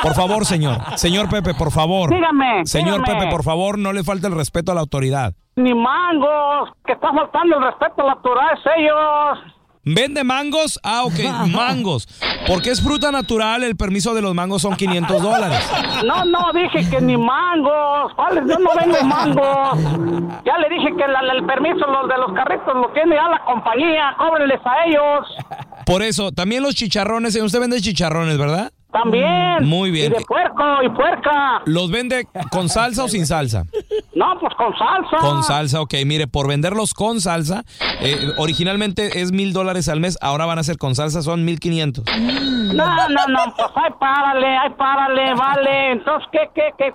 Por 0.02 0.14
favor, 0.14 0.44
señor. 0.46 0.78
Señor 0.96 1.28
Pepe, 1.28 1.54
por 1.54 1.70
favor. 1.70 2.10
Dígame, 2.10 2.64
Señor 2.66 3.00
dígame. 3.02 3.20
Pepe, 3.20 3.30
por 3.30 3.42
favor, 3.44 3.78
no 3.78 3.92
le 3.92 4.02
falte 4.04 4.26
el 4.26 4.34
respeto 4.34 4.72
a 4.72 4.74
la 4.74 4.80
autoridad. 4.80 5.34
Ni 5.56 5.74
mangos, 5.74 6.70
que 6.86 6.92
está 6.92 7.12
faltando 7.12 7.56
el 7.58 7.62
respeto 7.64 8.02
a 8.02 8.04
la 8.06 8.12
autoridad 8.12 8.52
es 8.54 8.60
ellos. 8.78 9.54
¿Vende 9.84 10.22
mangos? 10.22 10.78
Ah, 10.84 11.02
ok, 11.04 11.48
mangos. 11.52 12.06
Porque 12.46 12.70
es 12.70 12.80
fruta 12.80 13.10
natural, 13.10 13.64
el 13.64 13.76
permiso 13.76 14.14
de 14.14 14.22
los 14.22 14.32
mangos 14.32 14.62
son 14.62 14.76
500 14.76 15.20
dólares. 15.20 15.70
No, 16.06 16.24
no, 16.24 16.52
dije 16.54 16.88
que 16.88 17.00
ni 17.00 17.16
mangos. 17.16 18.14
¿Cuáles? 18.14 18.44
Yo 18.48 18.58
no 18.60 18.70
vendo 18.78 19.02
mangos. 19.04 19.78
Ya 20.44 20.56
le 20.58 20.68
dije 20.70 20.88
que 20.96 21.06
la- 21.08 21.32
el 21.32 21.44
permiso 21.44 21.84
los 21.86 22.08
de 22.08 22.16
los 22.16 22.32
carritos 22.32 22.74
lo 22.74 22.88
tiene 22.92 23.16
ya 23.16 23.28
la 23.28 23.44
compañía. 23.44 24.14
Cóbrenles 24.18 24.60
a 24.64 24.84
ellos. 24.86 25.26
Por 25.86 26.02
eso, 26.02 26.32
también 26.32 26.62
los 26.62 26.74
chicharrones, 26.74 27.36
usted 27.36 27.60
vende 27.60 27.80
chicharrones, 27.80 28.38
¿verdad? 28.38 28.72
También. 28.92 29.64
Muy 29.64 29.90
bien. 29.90 30.12
Y 30.12 30.18
de 30.18 30.24
puerco 30.24 30.82
y 30.84 30.88
puerca. 30.90 31.62
¿Los 31.64 31.90
vende 31.90 32.26
con 32.50 32.68
salsa 32.68 33.04
o 33.04 33.08
sin 33.08 33.26
salsa? 33.26 33.64
No, 34.14 34.38
pues 34.38 34.52
con 34.54 34.72
salsa. 34.76 35.16
Con 35.18 35.42
salsa, 35.42 35.80
ok. 35.80 35.94
Mire, 36.04 36.26
por 36.26 36.46
venderlos 36.46 36.92
con 36.92 37.20
salsa, 37.22 37.64
eh, 38.00 38.32
originalmente 38.36 39.22
es 39.22 39.32
mil 39.32 39.54
dólares 39.54 39.88
al 39.88 40.00
mes, 40.00 40.18
ahora 40.20 40.44
van 40.44 40.58
a 40.58 40.62
ser 40.62 40.76
con 40.76 40.94
salsa, 40.94 41.22
son 41.22 41.44
mil 41.44 41.58
quinientos. 41.58 42.04
No, 42.04 43.08
no, 43.08 43.26
no, 43.28 43.54
pues 43.56 43.68
ay, 43.76 43.90
párale, 43.98 44.58
ay, 44.58 44.70
párale, 44.76 45.34
vale. 45.34 45.92
Entonces, 45.92 46.28
¿qué, 46.30 46.50
qué, 46.54 46.70
qué? 46.76 46.92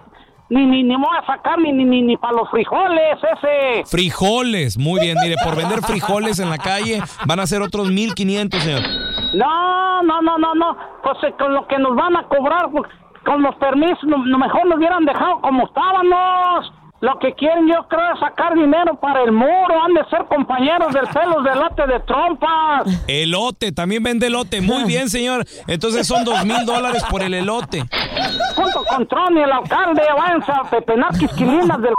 Ni, 0.50 0.66
ni, 0.66 0.82
ni 0.84 0.98
me 0.98 1.04
voy 1.04 1.18
a 1.22 1.26
sacar 1.26 1.60
ni, 1.60 1.74
ni, 1.74 1.84
ni, 1.84 2.02
ni 2.02 2.16
para 2.16 2.38
los 2.38 2.50
frijoles, 2.50 3.18
ese. 3.22 3.84
Frijoles, 3.86 4.78
muy 4.78 5.02
bien. 5.02 5.18
Mire, 5.22 5.36
por 5.44 5.58
vender 5.58 5.82
frijoles 5.82 6.40
en 6.40 6.50
la 6.50 6.58
calle 6.58 7.02
van 7.26 7.40
a 7.42 7.48
ser 7.48 7.62
otros 7.62 7.92
mil 7.92 8.14
quinientos, 8.14 8.62
señor. 8.64 8.82
No, 9.34 10.04
no, 10.04 10.22
no, 10.22 10.38
no, 10.38 10.56
no. 10.56 10.78
Pues 11.04 11.18
eh, 11.24 11.34
con 11.38 11.54
lo 11.54 11.68
que 11.68 11.78
nos 11.78 11.96
van 11.96 12.16
a 12.16 12.24
cobrar, 12.30 12.70
con 13.26 13.42
los 13.44 13.56
permisos, 13.56 14.04
no, 14.06 14.38
mejor 14.38 14.66
nos 14.68 14.78
hubieran 14.78 15.04
dejado 15.04 15.42
como 15.42 15.66
estábamos. 15.66 16.72
Lo 17.00 17.20
que 17.20 17.36
quieren 17.36 17.68
yo 17.68 17.88
creo 17.88 18.12
es 18.14 18.20
sacar 18.20 18.56
dinero 18.56 19.00
para 19.00 19.22
el 19.22 19.32
muro, 19.32 19.84
han 19.84 19.94
de 19.94 20.04
ser 20.10 20.26
compañeros 20.26 20.92
del 20.94 21.06
pelos 21.08 21.44
de 21.44 21.54
lote 21.56 21.86
de 21.86 22.00
trompas. 22.00 22.88
Elote, 23.08 23.72
también 23.72 24.02
vende 24.02 24.26
elote. 24.28 24.62
Muy 24.62 24.84
bien, 24.86 25.08
señor. 25.08 25.46
Entonces 25.68 26.08
son 26.08 26.26
dos 26.26 26.44
mil 26.44 26.66
dólares 26.66 27.04
por 27.10 27.22
el 27.22 27.36
elote. 27.36 27.86
Junto 28.56 28.84
con 28.86 29.08
Tron 29.08 29.38
y 29.38 29.42
el 29.42 29.52
alcalde, 29.52 30.02
váyanse 30.18 30.52
a 30.52 30.64
pepenar 30.64 31.16
quisquilinas 31.18 31.80
del... 31.82 31.94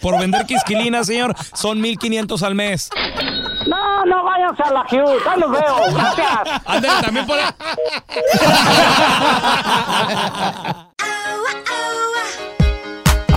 Por 0.00 0.18
vender 0.18 0.44
quisquilinas, 0.46 1.06
señor, 1.06 1.36
son 1.52 1.80
mil 1.80 1.96
quinientos 1.98 2.42
al 2.42 2.56
mes. 2.56 2.90
No, 3.66 4.04
no, 4.06 4.24
váyanse 4.24 4.62
a 4.64 4.70
la 4.72 4.80
Hughes, 4.80 5.24
ahí 5.26 5.38
los 5.40 5.50
veo, 5.50 5.76
gracias. 5.92 6.62
Ándale, 6.64 7.02
también 7.02 7.26
por 7.26 7.36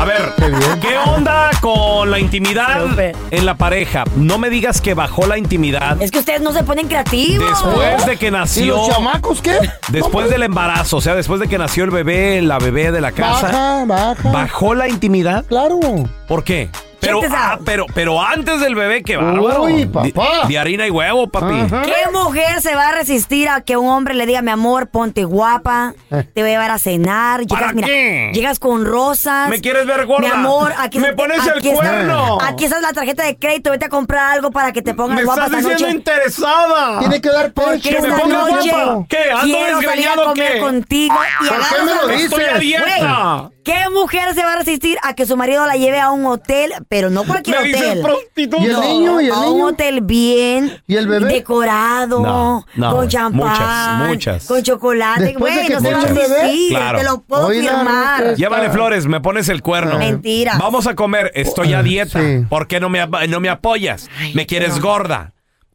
A 0.03 0.05
ver, 0.05 0.33
¿qué 0.81 0.97
onda 0.97 1.49
con 1.61 2.11
la 2.11 2.19
intimidad 2.19 2.87
en 3.31 3.45
la 3.45 3.55
pareja? 3.55 4.03
No 4.17 4.37
me 4.37 4.49
digas 4.49 4.81
que 4.81 4.93
bajó 4.95 5.27
la 5.27 5.37
intimidad 5.37 6.01
Es 6.01 6.11
que 6.11 6.19
ustedes 6.19 6.41
no 6.41 6.51
se 6.51 6.61
ponen 6.65 6.89
creativos. 6.89 7.47
después 7.49 8.05
de 8.05 8.17
que 8.17 8.27
¿Y 8.27 8.31
nació. 8.31 8.75
los 8.75 8.89
chamacos 8.89 9.41
qué? 9.41 9.57
Después 9.87 10.29
del 10.29 10.43
embarazo, 10.43 10.97
o 10.97 11.01
sea, 11.01 11.15
después 11.15 11.39
de 11.39 11.47
que 11.47 11.57
nació 11.57 11.85
el 11.85 11.91
bebé, 11.91 12.41
la 12.41 12.59
bebé 12.59 12.91
de 12.91 12.99
la 12.99 13.13
casa. 13.13 13.47
Baja, 13.47 13.85
baja. 13.85 14.29
¿Bajó 14.29 14.75
la 14.75 14.89
intimidad? 14.89 15.45
Claro. 15.45 15.79
¿Por 16.27 16.43
qué? 16.43 16.69
Pero, 17.03 17.19
ah, 17.31 17.59
pero, 17.65 17.85
pero 17.93 18.21
antes 18.21 18.59
del 18.61 18.75
bebé, 18.75 19.03
qué 19.03 19.17
bárbaro. 19.17 19.63
Uy, 19.63 19.85
papá. 19.85 20.47
De, 20.47 20.57
harina 20.57 20.87
y 20.87 20.89
huevo, 20.89 21.27
papi. 21.29 21.59
Ajá. 21.61 21.81
¿Qué 21.83 21.93
mujer 22.11 22.61
se 22.61 22.75
va 22.75 22.89
a 22.89 22.91
resistir 22.93 23.49
a 23.49 23.61
que 23.61 23.77
un 23.77 23.89
hombre 23.89 24.13
le 24.13 24.25
diga, 24.25 24.41
mi 24.41 24.51
amor, 24.51 24.87
ponte 24.87 25.23
guapa, 25.25 25.93
te 26.09 26.41
voy 26.41 26.49
a 26.49 26.53
llevar 26.53 26.71
a 26.71 26.79
cenar? 26.79 27.41
Llegas, 27.41 27.59
¿Para 27.61 27.73
mira, 27.73 27.87
qué? 27.87 28.31
llegas 28.33 28.59
con 28.59 28.85
rosas. 28.85 29.49
¿Me 29.49 29.59
quieres 29.61 29.85
ver 29.85 30.05
gorda? 30.05 30.27
Mi 30.27 30.33
amor, 30.33 30.73
aquí 30.77 30.99
¡Me 30.99 31.13
pones 31.13 31.45
el 31.45 31.57
aquí 31.57 31.69
está- 31.69 31.81
cuerno! 31.81 32.37
aquí 32.41 32.65
está 32.65 32.79
la 32.79 32.93
tarjeta 32.93 33.23
de 33.23 33.35
crédito, 33.37 33.71
vete 33.71 33.85
a 33.85 33.89
comprar 33.89 34.31
algo 34.33 34.51
para 34.51 34.71
que 34.71 34.81
te 34.81 34.93
pongas 34.93 35.17
Me 35.17 35.23
guapa 35.25 35.45
estás 35.45 35.59
esta 35.59 35.69
diciendo 35.73 35.87
noche. 35.87 35.97
interesada. 35.97 36.99
Tiene 36.99 37.21
que 37.21 37.29
dar 37.29 37.51
Porque 37.53 37.89
pecho. 37.91 38.01
me 38.01 38.13
ponga 38.19 38.47
guapa. 38.47 39.05
¿Qué? 39.09 39.31
¿Ando 39.31 39.57
quiero 39.57 39.81
salir 39.81 40.07
a 40.07 40.15
comer 40.15 40.53
qué? 40.53 40.59
contigo 40.59 41.15
y 41.41 41.47
¿Por 41.47 41.57
qué 41.57 41.83
me 41.85 41.95
lo 41.95 42.07
dices? 42.07 42.23
Estoy 42.31 42.43
a 42.45 42.57
dieta. 42.59 42.83
Güey, 42.85 43.51
¿Qué 43.63 43.89
mujer 43.93 44.33
se 44.35 44.43
va 44.43 44.53
a 44.53 44.57
resistir 44.57 44.97
a 45.03 45.13
que 45.13 45.25
su 45.25 45.37
marido 45.37 45.65
la 45.65 45.75
lleve 45.75 45.99
a 45.99 46.11
un 46.11 46.25
hotel, 46.25 46.71
pero 46.89 47.09
no 47.09 47.23
cualquier 47.23 47.61
Me 47.63 47.75
hotel? 47.75 48.01
prostituta. 48.01 48.61
¿Y 48.63 48.65
el 48.69 48.79
niño? 48.81 49.21
¿Y 49.21 49.25
el 49.27 49.31
a 49.31 49.39
un 49.49 49.61
hotel 49.61 50.01
bien 50.01 50.81
¿Y 50.85 50.95
el 50.95 51.07
bebé? 51.07 51.31
decorado, 51.33 52.19
No, 52.21 52.65
no, 52.75 52.91
con 52.95 53.07
champán, 53.07 53.47
Muchas, 53.49 54.07
muchas. 54.09 54.45
con 54.47 54.61
chocolate. 54.63 55.23
Después 55.23 55.53
de 55.55 55.59
Güey, 55.61 55.67
que 55.67 55.73
no 55.75 55.79
se 55.81 55.93
va 55.93 56.01
a 56.01 56.05
resistir, 56.05 56.69
Claro. 56.69 56.97
te 56.99 57.03
lo 57.05 57.21
puedo 57.21 57.47
Oiga, 57.47 57.75
firmar. 57.77 58.35
Llévale 58.35 58.69
flores, 58.69 59.05
me 59.05 59.21
pones 59.21 59.47
el 59.49 59.61
cuerno. 59.61 59.97
Mentira. 59.97 60.57
Vamos 60.59 60.85
a 60.87 60.95
comer, 60.95 61.31
estoy 61.33 61.73
a 61.73 61.81
dieta. 61.81 62.19
Sí. 62.19 62.45
¿Por 62.49 62.67
qué 62.67 62.79
no 62.79 62.89
me, 62.89 63.05
no 63.29 63.39
me 63.39 63.49
apoyas? 63.49 64.09
me 64.33 64.45
quieres 64.45 64.79
gorda. 64.79 65.31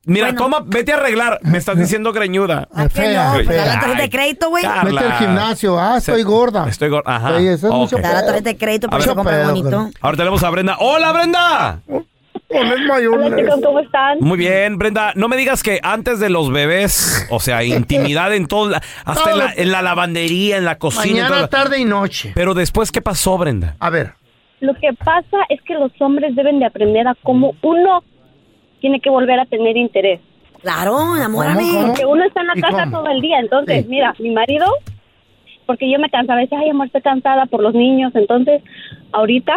Mira, 0.08 0.26
Bueno. 0.26 0.38
toma, 0.42 0.62
vete 0.66 0.92
a 0.92 0.96
arreglar. 0.96 1.38
Me 1.42 1.58
estás 1.58 1.78
diciendo 1.78 2.12
greñuda. 2.12 2.66
¿A 2.74 2.84
qué 2.84 2.88
Fea, 2.88 3.32
no? 3.34 3.44
Fea. 3.44 3.56
da 3.64 3.74
la 3.74 3.80
tarjeta 3.80 4.02
de 4.02 4.10
crédito, 4.10 4.48
güey. 4.50 4.64
Mete 4.84 4.98
al 4.98 5.12
gimnasio. 5.18 5.78
Ah, 5.78 5.98
estoy 5.98 6.22
gorda. 6.22 6.66
Estoy 6.68 6.88
gorda. 6.88 7.14
Ajá. 7.14 7.38
Sí, 7.38 7.46
eso 7.46 7.68
es 7.68 7.72
mucho. 7.74 7.98
Da 7.98 8.14
la 8.14 8.24
tarjeta 8.26 8.50
de 8.50 8.56
crédito 8.56 8.88
para 8.88 9.04
que 9.04 9.14
compre 9.14 9.44
bonito. 9.44 9.90
Ahora 10.00 10.16
tenemos 10.16 10.42
a 10.42 10.50
Brenda. 10.50 10.76
¡Hola, 10.80 11.12
Brenda! 11.12 11.80
Poner 12.48 12.78
mayonesa. 12.86 13.56
¿cómo 13.62 13.80
están? 13.80 14.18
Muy 14.20 14.38
bien, 14.38 14.78
Brenda. 14.78 15.12
No 15.14 15.28
me 15.28 15.36
digas 15.36 15.62
que 15.62 15.80
antes 15.82 16.18
de 16.18 16.30
los 16.30 16.50
bebés, 16.50 17.26
o 17.30 17.40
sea, 17.40 17.62
intimidad 17.62 18.34
en 18.34 18.46
todo, 18.46 18.70
la- 18.70 18.82
hasta 19.04 19.32
en 19.32 19.38
la, 19.38 19.52
en 19.54 19.70
la 19.70 19.82
lavandería, 19.82 20.56
en 20.56 20.64
la 20.64 20.78
cocina. 20.78 21.28
Mañana, 21.28 21.48
tarde 21.48 21.78
y 21.78 21.84
noche. 21.84 22.32
Pero 22.34 22.54
después, 22.54 22.90
¿qué 22.90 23.02
pasó, 23.02 23.36
Brenda? 23.36 23.76
A 23.80 23.90
ver. 23.90 24.14
Lo 24.60 24.72
que 24.74 24.88
pasa 25.04 25.36
es 25.50 25.60
que 25.62 25.74
los 25.74 25.92
hombres 26.00 26.34
deben 26.34 26.58
de 26.58 26.64
aprender 26.64 27.06
a 27.06 27.14
cómo 27.22 27.52
uno 27.62 28.02
tiene 28.80 29.00
que 29.00 29.10
volver 29.10 29.38
a 29.40 29.46
tener 29.46 29.76
interés. 29.76 30.20
Claro, 30.62 31.16
enamórame. 31.16 31.60
¿Cómo, 31.62 31.72
cómo? 31.72 31.86
Porque 31.88 32.06
uno 32.06 32.24
está 32.24 32.40
en 32.40 32.46
la 32.48 32.52
¿Y 32.56 32.60
casa 32.60 32.84
cómo? 32.84 32.98
todo 33.02 33.08
el 33.12 33.20
día. 33.20 33.38
Entonces, 33.38 33.82
Sí. 33.84 33.88
mira, 33.88 34.14
mi 34.18 34.30
marido, 34.30 34.66
porque 35.66 35.90
yo 35.90 35.98
me 35.98 36.10
cansaba, 36.10 36.40
decía, 36.40 36.58
ay, 36.60 36.70
amor, 36.70 36.86
estoy 36.86 37.02
cansada 37.02 37.46
por 37.46 37.62
los 37.62 37.74
niños. 37.74 38.12
Entonces, 38.14 38.62
ahorita, 39.12 39.54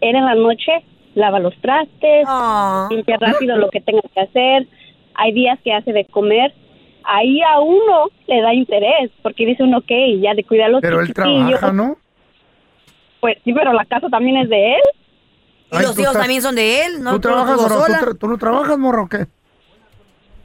él 0.00 0.14
en 0.16 0.24
la 0.24 0.34
noche 0.34 0.72
lava 1.14 1.40
los 1.40 1.56
trastes, 1.60 2.24
Ah. 2.28 2.86
limpia 2.90 3.16
rápido 3.18 3.56
lo 3.56 3.68
que 3.70 3.80
tenga 3.80 4.02
que 4.14 4.20
hacer. 4.20 4.66
Hay 5.14 5.32
días 5.32 5.58
que 5.64 5.72
hace 5.72 5.92
de 5.92 6.04
comer. 6.04 6.54
Ahí 7.02 7.40
a 7.42 7.58
uno 7.60 8.10
le 8.28 8.40
da 8.42 8.54
interés, 8.54 9.10
porque 9.22 9.44
dice 9.46 9.62
uno, 9.64 9.78
ok, 9.78 9.90
ya 10.20 10.34
de 10.34 10.44
cuidar 10.44 10.66
a 10.68 10.70
los 10.72 10.80
Pero 10.82 11.00
él 11.00 11.08
chiquitillos. 11.08 11.58
trabaja, 11.58 11.72
¿no? 11.72 11.96
Pues 13.20 13.38
sí, 13.44 13.52
pero 13.52 13.72
la 13.72 13.84
casa 13.86 14.08
también 14.08 14.36
es 14.36 14.48
de 14.48 14.74
él. 14.74 14.80
Y 15.72 15.76
Ay, 15.76 15.82
los 15.82 15.94
tú 15.94 16.00
hijos 16.00 16.12
estás- 16.12 16.22
también 16.22 16.42
son 16.42 16.54
de 16.56 16.84
él, 16.84 17.02
¿no? 17.02 17.12
¿Tú 17.12 17.20
trabajas, 17.20 17.56
tú 17.56 17.62
morro? 17.62 17.74
¿Tú, 17.76 17.82
sola. 17.82 18.00
tra- 18.00 18.18
tú 18.18 18.28
no 18.28 18.38
trabajas, 18.38 18.78
morro, 18.78 19.02
o 19.04 19.08
qué? 19.08 19.26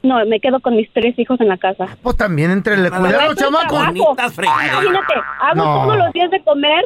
No, 0.02 0.24
me 0.26 0.38
quedo 0.38 0.60
con 0.60 0.76
mis 0.76 0.92
tres 0.92 1.18
hijos 1.18 1.40
en 1.40 1.48
la 1.48 1.56
casa. 1.58 1.86
Pues 2.02 2.16
también 2.16 2.52
entre 2.52 2.74
el 2.74 2.88
cuidado, 2.90 3.22
Eso 3.24 3.32
es 3.32 3.38
chamacos. 3.38 3.68
trabajo. 3.70 4.16
Imagínate, 4.38 5.14
hago 5.40 5.54
No. 5.64 5.82
todos 5.82 5.98
los 5.98 6.12
días 6.12 6.30
de 6.30 6.44
comer, 6.44 6.84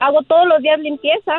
hago 0.00 0.22
todos 0.22 0.46
los 0.48 0.62
días 0.62 0.78
limpieza 0.80 1.32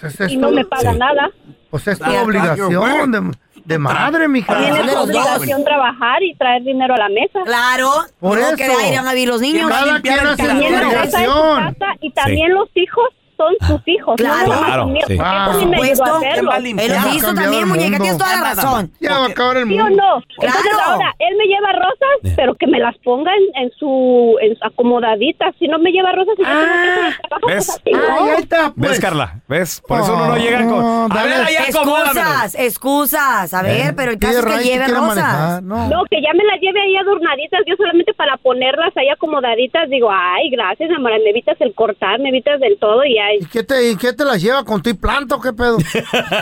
Pues 0.00 0.20
es 0.20 0.32
y 0.32 0.36
no 0.36 0.48
tu- 0.48 0.54
me 0.54 0.64
pagan 0.64 0.94
sí. 0.94 0.98
nada. 0.98 1.30
Pues 1.70 1.86
es 1.86 1.98
tu 2.00 2.04
Sí, 2.10 2.16
obligación 2.16 3.12
de, 3.12 3.36
de 3.64 3.78
madre, 3.78 4.26
mija. 4.26 4.58
Los 4.58 4.86
dos. 4.86 5.04
obligación 5.04 5.62
trabajar 5.62 6.20
y 6.22 6.34
traer 6.34 6.64
dinero 6.64 6.94
a 6.94 6.98
la 6.98 7.08
mesa. 7.10 7.40
Claro. 7.44 7.90
Por 8.18 8.38
no 8.40 8.46
eso. 8.46 8.56
que 8.56 8.66
irán 8.90 9.06
a 9.06 9.12
vivir 9.12 9.28
los 9.28 9.40
niños. 9.40 9.68
Cada 9.70 10.00
quien 10.00 10.14
hace 10.18 10.42
su 10.42 10.48
También 10.48 10.72
la 10.72 10.80
casa 10.80 11.02
es 11.04 11.10
su 11.12 11.30
obligación. 11.30 11.74
casa 11.74 11.86
y 12.00 12.10
también 12.12 12.54
los 12.54 12.68
hijos 12.74 13.08
son 13.38 13.54
sus 13.66 13.80
hijos. 13.88 14.16
Claro. 14.16 14.48
no 14.48 14.58
Claro, 14.58 14.92
sí. 15.06 15.18
Ah, 15.22 15.46
eso 15.50 15.60
sí 15.60 15.66
me 15.66 15.76
ayudó 15.78 16.04
a 16.04 16.16
hacerlo. 16.18 16.52
Él 16.52 16.76
Ya 16.76 17.02
a 17.02 17.08
hizo 17.14 17.34
también, 17.34 17.68
muñeca, 17.68 17.88
mundo. 17.90 18.02
tienes 18.02 18.18
toda 18.18 18.36
la 18.36 18.42
razón. 18.54 18.92
Ya 19.00 19.18
va 19.18 19.24
a 19.24 19.28
acabar 19.28 19.56
el 19.58 19.68
¿Sí 19.68 19.78
o 19.80 19.84
mundo. 19.84 20.02
no? 20.02 20.16
Entonces 20.42 20.72
Claro. 20.76 20.92
ahora, 20.92 21.14
él 21.18 21.36
me 21.38 21.44
lleva 21.46 21.72
rosas, 21.72 22.34
pero 22.36 22.54
que 22.56 22.66
me 22.66 22.78
las 22.78 22.96
ponga 22.98 23.30
en, 23.34 23.62
en 23.64 23.70
su 23.78 24.36
en 24.42 24.56
su 24.58 24.64
acomodaditas. 24.66 25.54
Si 25.58 25.68
no 25.68 25.78
me 25.78 25.90
lleva 25.92 26.12
rosas 26.12 26.34
y 26.36 26.42
yo 26.42 26.48
tengo 26.48 26.60
que 26.60 26.70
hacer 26.90 27.04
el 27.06 27.28
trabajo, 27.28 27.46
¿Ves? 27.46 27.80
pues 27.84 27.96
¿no? 27.96 28.02
Ay, 28.24 28.30
ahí 28.30 28.42
está, 28.42 28.72
pues. 28.76 28.90
¿Ves, 28.90 29.00
Carla? 29.00 29.40
¿Ves? 29.48 29.82
Por 29.86 30.00
eso 30.00 30.14
uno 30.14 30.26
no 30.26 30.32
Oh, 30.34 30.36
llega 30.36 30.58
con. 30.66 30.84
A 31.12 31.14
dale. 31.14 31.28
ver, 31.30 31.46
ahí. 31.46 31.54
Excusas, 31.68 32.54
excusas. 32.58 33.54
A 33.54 33.62
ver, 33.62 33.88
Eh, 33.88 33.92
pero 33.96 34.10
el 34.12 34.18
caso 34.18 34.40
es 34.40 34.44
que 34.44 34.58
si 34.58 34.68
lleve 34.68 34.88
rosas. 34.88 35.62
No. 35.62 35.88
No, 35.88 36.04
que 36.10 36.20
ya 36.20 36.32
me 36.34 36.44
las 36.44 36.60
lleve 36.60 36.80
ahí 36.80 36.96
adornaditas, 36.96 37.60
yo 37.66 37.76
solamente 37.76 38.12
para 38.14 38.36
ponerlas 38.38 38.96
ahí 38.96 39.08
acomodaditas, 39.08 39.88
digo, 39.90 40.08
ay, 40.10 40.50
gracias, 40.50 40.90
amor, 40.90 41.12
me 41.12 41.30
evitas 41.30 41.56
el 41.60 41.74
cortar, 41.74 42.18
me 42.20 42.28
evitas 42.30 42.60
del 42.60 42.78
todo 42.78 43.04
y 43.04 43.18
¿Y 43.40 43.46
qué 43.46 43.62
te, 43.62 43.90
y 43.90 43.96
qué 43.96 44.12
te 44.12 44.24
las 44.24 44.40
lleva 44.42 44.64
con 44.64 44.82
tu 44.82 44.96
planta 44.96 45.36
o 45.36 45.40
qué 45.40 45.52
pedo? 45.52 45.78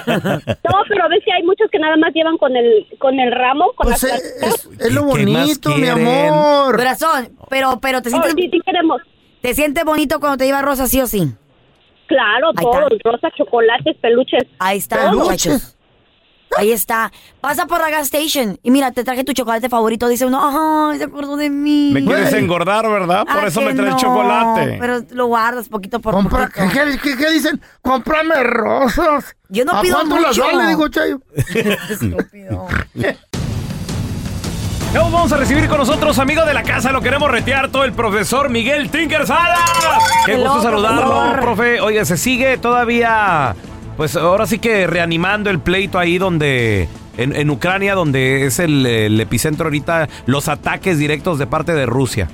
No, 0.07 0.83
pero 0.89 1.09
ves 1.09 1.23
que 1.25 1.33
hay 1.33 1.43
muchos 1.45 1.69
que 1.71 1.79
nada 1.79 1.97
más 1.97 2.13
llevan 2.15 2.37
con 2.39 2.57
el 2.57 2.87
con 2.99 3.19
el 3.19 3.33
ramo, 3.33 3.73
con 3.75 3.89
Pues 3.89 4.03
las 4.03 4.13
es, 4.15 4.43
es- 4.43 4.69
es 4.81 4.93
lo 4.95 5.03
¿Qué 5.13 5.25
más 5.27 5.35
bonito, 5.41 5.71
mi 5.77 5.89
amor. 5.89 6.77
Corazón, 6.77 7.29
pero, 7.49 7.79
pero 7.81 8.03
te 8.03 8.09
Oh, 8.09 8.13
sientes, 8.13 8.33
sí, 8.37 8.49
sí 8.53 8.61
queremos. 8.65 9.01
te 9.41 9.55
sientes 9.55 9.85
bonito 9.85 10.19
cuando 10.21 10.37
te 10.39 10.45
lleva 10.47 10.63
rosas, 10.63 10.91
sí 10.91 11.01
o 11.01 11.07
sí. 11.07 11.23
Claro, 12.07 12.51
está. 12.51 13.11
rosas, 13.11 13.33
chocolates, 13.37 13.97
peluches. 14.01 14.45
Ahí 14.61 14.79
está, 14.79 15.11
Peluches. 15.11 15.76
Ahí 16.57 16.73
está. 16.73 17.13
Pasa 17.41 17.67
por 17.67 17.81
la 17.81 17.91
gas 17.91 18.07
station 18.07 18.59
y 18.63 18.71
mira, 18.71 18.91
te 18.93 19.05
traje 19.05 19.25
tu 19.25 19.33
chocolate 19.35 19.69
favorito. 19.69 20.09
Dice 20.09 20.25
uno, 20.27 20.89
ay, 20.91 20.97
se 20.99 21.05
acordó 21.05 21.37
de 21.37 21.51
mí. 21.51 21.91
Me 21.93 22.05
quieres 22.05 22.31
Güey. 22.31 22.43
engordar, 22.45 22.89
¿verdad? 22.89 23.25
Por 23.27 23.45
Ah, 23.45 23.47
eso 23.49 23.61
que 23.61 23.67
me 23.67 23.75
traes 23.75 23.93
no, 23.93 23.99
chocolate. 23.99 24.77
Pero 24.81 25.01
lo 25.11 25.27
guardas 25.27 25.69
poquito 25.69 26.01
por 26.01 26.15
Compra, 26.15 26.47
poquito. 26.49 26.67
¿qué, 26.73 26.99
qué, 27.03 27.17
qué 27.17 27.31
dicen? 27.31 27.61
Cómprame 27.83 28.43
rosas. 28.43 29.37
Yo 29.49 29.65
no 29.65 29.73
¿A 29.73 29.83
pido 29.83 29.97
cuánto 29.97 30.19
las 30.19 30.37
mucho. 30.39 30.47
vale? 30.57 30.69
Digo, 30.69 30.89
Chayo. 30.89 31.21
Estúpido. 31.91 32.67
Luego 34.95 35.11
vamos 35.11 35.33
a 35.33 35.37
recibir 35.37 35.69
con 35.69 35.77
nosotros, 35.79 36.19
amigo 36.19 36.45
de 36.47 36.55
la 36.55 36.63
casa, 36.63 36.91
lo 36.91 37.03
queremos 37.03 37.31
retear 37.31 37.71
todo 37.71 37.85
el 37.85 37.93
profesor 37.93 38.49
Miguel 38.49 38.89
Tinker 38.89 39.27
Sala. 39.27 39.59
Qué 40.25 40.35
Hello, 40.35 40.45
gusto 40.55 40.63
saludarlo, 40.63 41.03
profesor. 41.11 41.41
profe. 41.43 41.81
Oye, 41.83 42.05
se 42.07 42.17
sigue 42.17 42.57
todavía, 42.57 43.55
pues 43.97 44.17
ahora 44.17 44.47
sí 44.47 44.59
que 44.59 44.87
reanimando 44.87 45.51
el 45.51 45.61
pleito 45.61 45.99
ahí 45.99 46.19
donde, 46.19 46.89
en, 47.17 47.35
en 47.35 47.51
Ucrania, 47.51 47.95
donde 47.95 48.47
es 48.47 48.59
el, 48.59 49.21
epicentro 49.21 49.67
ahorita, 49.67 50.09
los 50.27 50.49
ataques 50.49 50.99
directos 50.99 51.39
de 51.39 51.47
parte 51.47 51.73
de 51.73 51.87
Rusia. 51.87 52.29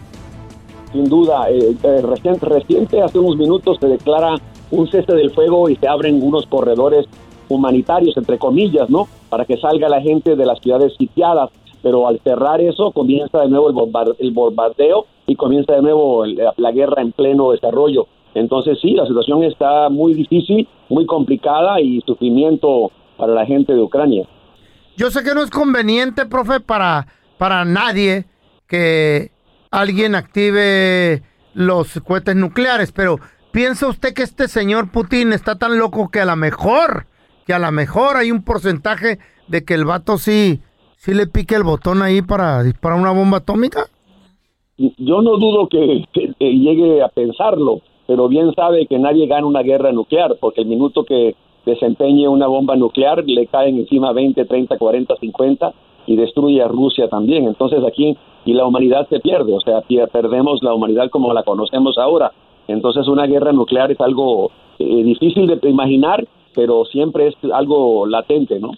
Sin 0.92 1.09
duda, 1.09 1.48
eh, 1.51 1.75
eh, 1.83 2.03
reciente, 2.03 2.46
reciente, 2.46 3.01
hace 3.01 3.18
unos 3.18 3.37
minutos 3.37 3.79
se 3.81 3.87
declara 3.87 4.35
un 4.70 4.88
cese 4.90 5.12
del 5.14 5.31
fuego 5.31 5.68
y 5.68 5.77
se 5.77 5.88
abren 5.88 6.22
unos 6.22 6.46
corredores 6.46 7.07
humanitarios, 7.48 8.16
entre 8.16 8.38
comillas, 8.38 8.90
¿no? 8.90 9.09
Para 9.29 9.44
que 9.44 9.57
salga 9.57 9.88
la 9.88 10.01
gente 10.01 10.37
de 10.37 10.46
las 10.46 10.59
ciudades 10.61 10.94
sitiadas. 10.98 11.51
Pero 11.83 12.07
al 12.07 12.20
cerrar 12.22 12.61
eso, 12.61 12.92
comienza 12.92 13.40
de 13.40 13.48
nuevo 13.48 13.68
el, 13.68 13.75
bombar- 13.75 14.14
el 14.18 14.31
bombardeo 14.31 15.07
y 15.27 15.35
comienza 15.35 15.75
de 15.75 15.83
nuevo 15.83 16.25
la 16.25 16.72
guerra 16.72 17.03
en 17.03 17.11
pleno 17.12 17.51
desarrollo. 17.51 18.07
Entonces, 18.35 18.79
sí, 18.81 18.92
la 18.92 19.07
situación 19.07 19.42
está 19.45 19.88
muy 19.88 20.14
difícil, 20.14 20.66
muy 20.88 21.05
complicada 21.07 21.81
y 21.81 22.01
sufrimiento 22.07 22.90
para 23.16 23.35
la 23.35 23.45
gente 23.47 23.75
de 23.75 23.81
Ucrania. 23.83 24.27
Yo 24.97 25.11
sé 25.11 25.23
que 25.23 25.35
no 25.35 25.42
es 25.42 25.51
conveniente, 25.51 26.27
profe, 26.27 26.61
para, 26.61 27.07
para 27.38 27.64
nadie 27.64 28.25
que 28.66 29.31
alguien 29.71 30.14
active 30.14 31.23
los 31.55 32.01
cohetes 32.07 32.37
nucleares, 32.37 32.92
pero 32.92 33.18
¿piensa 33.53 33.87
usted 33.88 34.14
que 34.14 34.23
este 34.23 34.49
señor 34.49 34.90
Putin 34.90 35.33
está 35.33 35.59
tan 35.59 35.79
loco 35.79 36.09
que 36.11 36.21
a 36.21 36.25
lo 36.25 36.37
mejor, 36.37 37.07
que 37.47 37.53
a 37.53 37.59
lo 37.59 37.71
mejor 37.73 38.16
hay 38.16 38.31
un 38.31 38.42
porcentaje 38.42 39.18
de 39.49 39.64
que 39.64 39.75
el 39.75 39.85
vato 39.85 40.16
sí, 40.16 40.61
sí 40.97 41.12
le 41.12 41.27
pique 41.27 41.55
el 41.55 41.62
botón 41.64 42.01
ahí 42.03 42.23
para 42.23 42.62
disparar 42.62 42.99
una 42.99 43.11
bomba 43.12 43.38
atómica? 43.38 43.87
Yo 44.79 45.21
no 45.23 45.37
dudo 45.37 45.68
que, 45.68 46.05
que- 46.12 46.33
que 46.38 46.51
llegue 46.53 47.03
a 47.03 47.09
pensarlo, 47.09 47.81
pero 48.12 48.29
bien 48.29 48.53
sabe 48.55 48.87
que 48.87 48.98
nadie 48.98 49.27
gana 49.27 49.46
una 49.46 49.62
guerra 49.62 49.90
nuclear, 49.90 50.37
porque 50.38 50.61
el 50.61 50.66
minuto 50.66 51.03
que 51.03 51.35
desempeñe 51.64 52.29
una 52.29 52.46
bomba 52.46 52.77
nuclear 52.77 53.25
le 53.25 53.46
caen 53.46 53.79
encima 53.79 54.12
20, 54.12 54.44
30, 54.44 54.77
40, 54.77 55.16
50 55.16 55.72
y 56.07 56.16
destruye 56.16 56.61
a 56.61 56.68
Rusia 56.68 57.09
también. 57.09 57.46
Entonces 57.46 57.83
aquí 57.83 58.14
y 58.44 58.53
la 58.53 58.66
humanidad 58.66 59.09
se 59.09 59.18
pierde, 59.18 59.55
o 59.55 59.61
sea, 59.61 59.81
perdemos 60.09 60.62
la 60.62 60.75
humanidad 60.75 61.09
como 61.09 61.33
la 61.33 61.42
conocemos 61.42 61.96
ahora. 61.96 62.33
Entonces 62.68 63.09
una 63.09 63.27
guerra 63.27 63.53
nuclear 63.53 63.90
es 63.90 64.01
algo 64.03 64.51
eh, 64.79 65.03
difícil 65.05 65.46
de 65.46 65.70
imaginar, 65.70 66.22
pero 66.55 66.85
siempre 66.85 67.29
es 67.29 67.35
algo 67.51 68.05
latente, 68.05 68.61
¿no? 68.61 68.72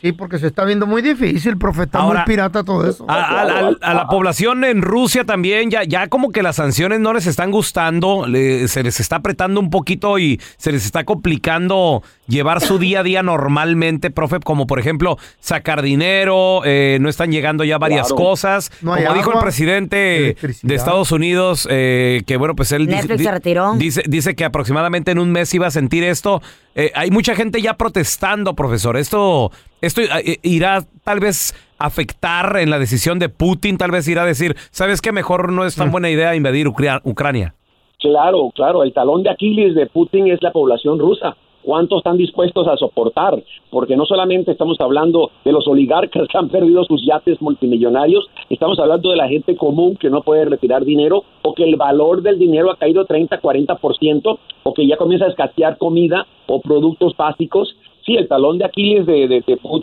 Sí, 0.00 0.12
porque 0.12 0.38
se 0.38 0.46
está 0.46 0.64
viendo 0.64 0.86
muy 0.86 1.02
difícil, 1.02 1.58
profe, 1.58 1.82
está 1.82 1.98
Ahora- 1.98 2.20
muy 2.20 2.26
pirata 2.26 2.62
todo 2.62 2.88
eso. 2.88 3.04
A, 3.08 3.14
a- 3.14 3.42
a- 3.42 3.76
a 3.80 3.94
la 3.94 4.06
población 4.06 4.64
en 4.64 4.80
Rusia 4.82 5.24
también, 5.24 5.70
ya, 5.70 5.82
ya 5.84 6.06
como 6.08 6.30
que 6.30 6.42
las 6.42 6.56
sanciones 6.56 7.00
no 7.00 7.12
les 7.12 7.26
están 7.26 7.50
gustando, 7.50 8.26
le- 8.26 8.68
se 8.68 8.82
les 8.82 9.00
está 9.00 9.16
apretando 9.16 9.58
un 9.60 9.70
poquito 9.70 10.18
y 10.18 10.40
se 10.56 10.70
les 10.72 10.84
está 10.84 11.04
complicando 11.04 12.02
llevar 12.28 12.60
su 12.60 12.78
día 12.78 13.00
a 13.00 13.02
día 13.02 13.22
normalmente, 13.22 14.10
profe, 14.10 14.38
como 14.40 14.66
por 14.66 14.78
ejemplo 14.78 15.16
sacar 15.40 15.82
dinero, 15.82 16.62
eh, 16.64 16.98
no 17.00 17.08
están 17.08 17.32
llegando 17.32 17.64
ya 17.64 17.78
varias 17.78 18.08
Claro. 18.08 18.16
cosas. 18.24 18.70
No 18.82 18.94
como 18.96 19.14
dijo 19.14 19.32
el 19.32 19.40
presidente 19.40 20.36
de 20.62 20.74
Estados 20.74 21.10
Unidos, 21.12 21.66
eh, 21.70 22.22
que 22.26 22.36
bueno, 22.36 22.54
pues 22.54 22.70
él 22.72 22.86
dice- 22.86 22.98
Netflix 22.98 23.18
di- 23.18 23.24
se 23.24 23.30
retiró. 23.30 23.74
Dice, 23.74 24.02
dice 24.06 24.34
que 24.34 24.44
aproximadamente 24.44 25.10
en 25.10 25.18
un 25.18 25.32
mes 25.32 25.52
iba 25.54 25.66
a 25.66 25.70
sentir 25.70 26.04
esto. 26.04 26.42
Eh, 26.80 26.92
hay 26.94 27.10
mucha 27.10 27.34
gente 27.34 27.60
ya 27.60 27.74
protestando, 27.74 28.54
profesor. 28.54 28.96
Esto, 28.96 29.50
esto 29.80 30.00
eh, 30.00 30.38
irá 30.44 30.84
tal 31.02 31.18
vez 31.18 31.52
afectar 31.76 32.56
en 32.58 32.70
la 32.70 32.78
decisión 32.78 33.18
de 33.18 33.28
Putin, 33.28 33.76
tal 33.78 33.90
vez 33.90 34.06
irá 34.06 34.22
a 34.22 34.26
decir, 34.26 34.54
¿sabes 34.70 35.00
qué? 35.02 35.10
Mejor 35.10 35.50
no 35.50 35.64
es 35.64 35.74
tan 35.74 35.90
buena 35.90 36.08
idea 36.08 36.36
invadir 36.36 36.68
Ucra- 36.68 37.00
Ucrania. 37.02 37.54
Claro, 37.98 38.50
claro, 38.54 38.84
el 38.84 38.92
talón 38.92 39.24
de 39.24 39.30
Aquiles 39.30 39.74
de 39.74 39.86
Putin 39.86 40.28
es 40.28 40.40
la 40.40 40.52
población 40.52 41.00
rusa. 41.00 41.36
¿Cuántos 41.62 41.98
están 41.98 42.16
dispuestos 42.16 42.66
a 42.68 42.76
soportar? 42.76 43.42
Porque 43.70 43.96
no 43.96 44.06
solamente 44.06 44.52
estamos 44.52 44.80
hablando 44.80 45.30
de 45.44 45.52
los 45.52 45.66
oligarcas 45.68 46.26
que 46.28 46.38
han 46.38 46.48
perdido 46.48 46.84
sus 46.84 47.04
yates 47.04 47.42
multimillonarios, 47.42 48.28
estamos 48.48 48.78
hablando 48.78 49.10
de 49.10 49.16
la 49.16 49.28
gente 49.28 49.56
común 49.56 49.96
que 49.96 50.08
no 50.08 50.22
puede 50.22 50.44
retirar 50.44 50.84
dinero 50.84 51.24
o 51.42 51.54
que 51.54 51.64
el 51.64 51.76
valor 51.76 52.22
del 52.22 52.38
dinero 52.38 52.70
ha 52.70 52.76
caído 52.76 53.04
30, 53.04 53.40
40% 53.40 54.38
o 54.62 54.74
que 54.74 54.86
ya 54.86 54.96
comienza 54.96 55.26
a 55.26 55.30
escasear 55.30 55.78
comida 55.78 56.26
o 56.46 56.60
productos 56.60 57.16
básicos. 57.16 57.76
Sí, 58.08 58.16
el 58.16 58.26
talón 58.26 58.56
de 58.58 58.64
Aquiles 58.64 59.04
de, 59.06 59.28
de- 59.28 59.42
de 59.46 59.56
Putin, 59.58 59.80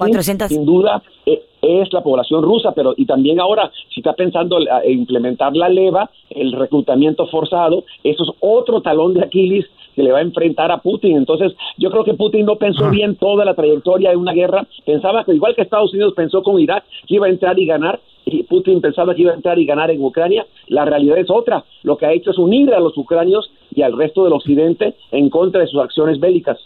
sin 0.50 0.66
duda, 0.66 1.02
eh, 1.28 1.42
es 1.62 1.94
la 1.94 2.02
población 2.02 2.42
rusa, 2.44 2.74
pero 2.74 2.94
y 2.98 3.06
también 3.06 3.40
ahora, 3.40 3.72
si 3.94 4.00
está 4.00 4.14
pensando 4.14 4.60
eh, 4.60 4.92
implementar 4.92 5.56
la 5.56 5.70
leva, 5.70 6.10
el 6.32 6.52
reclutamiento 6.52 7.28
forzado, 7.28 7.84
eso 8.04 8.24
es 8.24 8.30
otro 8.40 8.82
talón 8.82 9.14
de 9.14 9.22
Aquiles 9.24 9.66
que 9.96 10.04
le 10.04 10.12
va 10.12 10.18
a 10.18 10.22
enfrentar 10.22 10.72
a 10.72 10.80
Putin. 10.80 11.16
Entonces, 11.18 11.54
yo 11.78 11.90
creo 11.92 12.04
que 12.04 12.14
Putin 12.16 12.46
no 12.46 12.56
pensó 12.58 12.84
bien 12.92 13.16
toda 13.16 13.46
la 13.46 13.54
trayectoria 13.54 14.10
de 14.10 14.18
una 14.18 14.34
guerra. 14.34 14.68
Pensaba 14.86 15.24
que, 15.24 15.34
igual 15.34 15.56
que 15.56 15.62
Estados 15.62 15.94
Unidos 15.94 16.14
pensó 16.16 16.44
con 16.44 16.60
Irak, 16.60 16.84
que 17.08 17.16
iba 17.16 17.28
a 17.28 17.30
entrar 17.30 17.58
y 17.58 17.66
ganar, 17.66 18.00
y 18.26 18.44
Putin 18.44 18.82
pensaba 18.82 19.16
que 19.16 19.22
iba 19.22 19.32
a 19.32 19.36
entrar 19.36 19.58
y 19.58 19.66
ganar 19.66 19.92
en 19.92 20.04
Ucrania. 20.04 20.46
La 20.68 20.84
realidad 20.84 21.18
es 21.18 21.30
otra. 21.30 21.64
Lo 21.84 21.96
que 21.98 22.06
ha 22.08 22.12
hecho 22.12 22.32
es 22.32 22.38
unir 22.38 22.74
a 22.74 22.80
los 22.82 22.98
ucranios 22.98 23.50
y 23.74 23.84
al 23.84 23.96
resto 23.98 24.24
del 24.26 24.34
occidente 24.34 24.96
en 25.12 25.30
contra 25.30 25.62
de 25.62 25.68
sus 25.68 25.80
acciones 25.80 26.20
bélicas. 26.20 26.58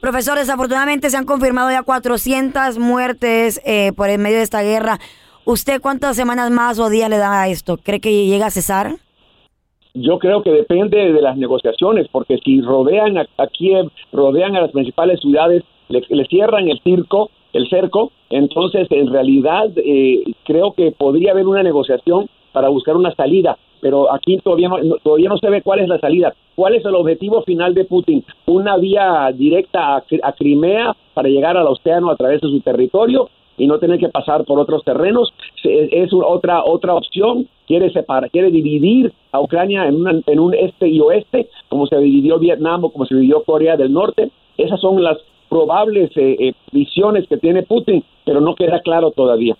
Profesor, 0.00 0.38
desafortunadamente 0.38 1.10
se 1.10 1.16
han 1.16 1.24
confirmado 1.24 1.70
ya 1.70 1.82
400 1.82 2.78
muertes 2.78 3.60
eh, 3.66 3.92
por 3.96 4.08
el 4.10 4.20
medio 4.20 4.36
de 4.36 4.44
esta 4.44 4.62
guerra. 4.62 4.98
¿Usted 5.44 5.80
cuántas 5.80 6.14
semanas 6.14 6.52
más 6.52 6.78
o 6.78 6.88
días 6.88 7.10
le 7.10 7.18
da 7.18 7.42
a 7.42 7.48
esto? 7.48 7.78
¿Cree 7.78 8.00
que 8.00 8.26
llega 8.26 8.46
a 8.46 8.50
cesar? 8.50 8.92
Yo 9.94 10.20
creo 10.20 10.42
que 10.44 10.50
depende 10.50 11.12
de 11.12 11.20
las 11.20 11.36
negociaciones, 11.36 12.06
porque 12.12 12.38
si 12.44 12.60
rodean 12.60 13.18
a, 13.18 13.26
a 13.38 13.48
Kiev, 13.48 13.90
rodean 14.12 14.54
a 14.54 14.60
las 14.60 14.70
principales 14.70 15.18
ciudades, 15.20 15.64
le, 15.88 16.00
le 16.08 16.26
cierran 16.26 16.68
el 16.68 16.80
circo, 16.84 17.30
el 17.52 17.68
cerco, 17.68 18.12
entonces 18.30 18.86
en 18.90 19.10
realidad 19.12 19.66
eh, 19.76 20.22
creo 20.44 20.74
que 20.74 20.92
podría 20.92 21.32
haber 21.32 21.48
una 21.48 21.64
negociación 21.64 22.28
para 22.52 22.68
buscar 22.68 22.96
una 22.96 23.12
salida, 23.14 23.58
pero 23.80 24.12
aquí 24.12 24.38
todavía 24.38 24.68
no, 24.68 24.96
todavía 25.02 25.28
no 25.28 25.38
se 25.38 25.50
ve 25.50 25.62
cuál 25.62 25.80
es 25.80 25.88
la 25.88 25.98
salida. 25.98 26.34
¿Cuál 26.58 26.74
es 26.74 26.84
el 26.84 26.96
objetivo 26.96 27.42
final 27.42 27.72
de 27.72 27.84
Putin? 27.84 28.24
¿Una 28.46 28.76
vía 28.78 29.30
directa 29.32 29.94
a, 29.94 30.04
Cri- 30.04 30.18
a 30.24 30.32
Crimea 30.32 30.92
para 31.14 31.28
llegar 31.28 31.56
al 31.56 31.68
océano 31.68 32.10
a 32.10 32.16
través 32.16 32.40
de 32.40 32.48
su 32.48 32.60
territorio? 32.60 33.30
y 33.60 33.66
no 33.66 33.78
tener 33.80 33.98
que 33.98 34.08
pasar 34.08 34.44
por 34.44 34.58
otros 34.60 34.84
terrenos 34.84 35.32
es 35.64 36.10
otra 36.12 36.62
otra 36.64 36.94
opción 36.94 37.48
quiere 37.66 37.90
separar 37.90 38.30
quiere 38.30 38.52
dividir 38.52 39.12
a 39.32 39.40
Ucrania 39.40 39.86
en, 39.88 39.96
una- 39.96 40.20
en 40.24 40.38
un 40.38 40.54
este 40.54 40.86
y 40.88 41.00
oeste 41.00 41.48
como 41.68 41.86
se 41.88 41.98
dividió 41.98 42.38
Vietnam 42.38 42.84
o 42.84 42.90
como 42.92 43.04
se 43.04 43.16
dividió 43.16 43.42
Corea 43.42 43.76
del 43.76 43.92
Norte 43.92 44.30
esas 44.56 44.80
son 44.80 45.02
las 45.02 45.18
probables 45.48 46.10
eh, 46.16 46.36
eh, 46.38 46.52
visiones 46.70 47.26
que 47.28 47.36
tiene 47.38 47.64
Putin 47.64 48.04
pero 48.24 48.40
no 48.40 48.54
queda 48.54 48.78
claro 48.80 49.10
todavía 49.10 49.56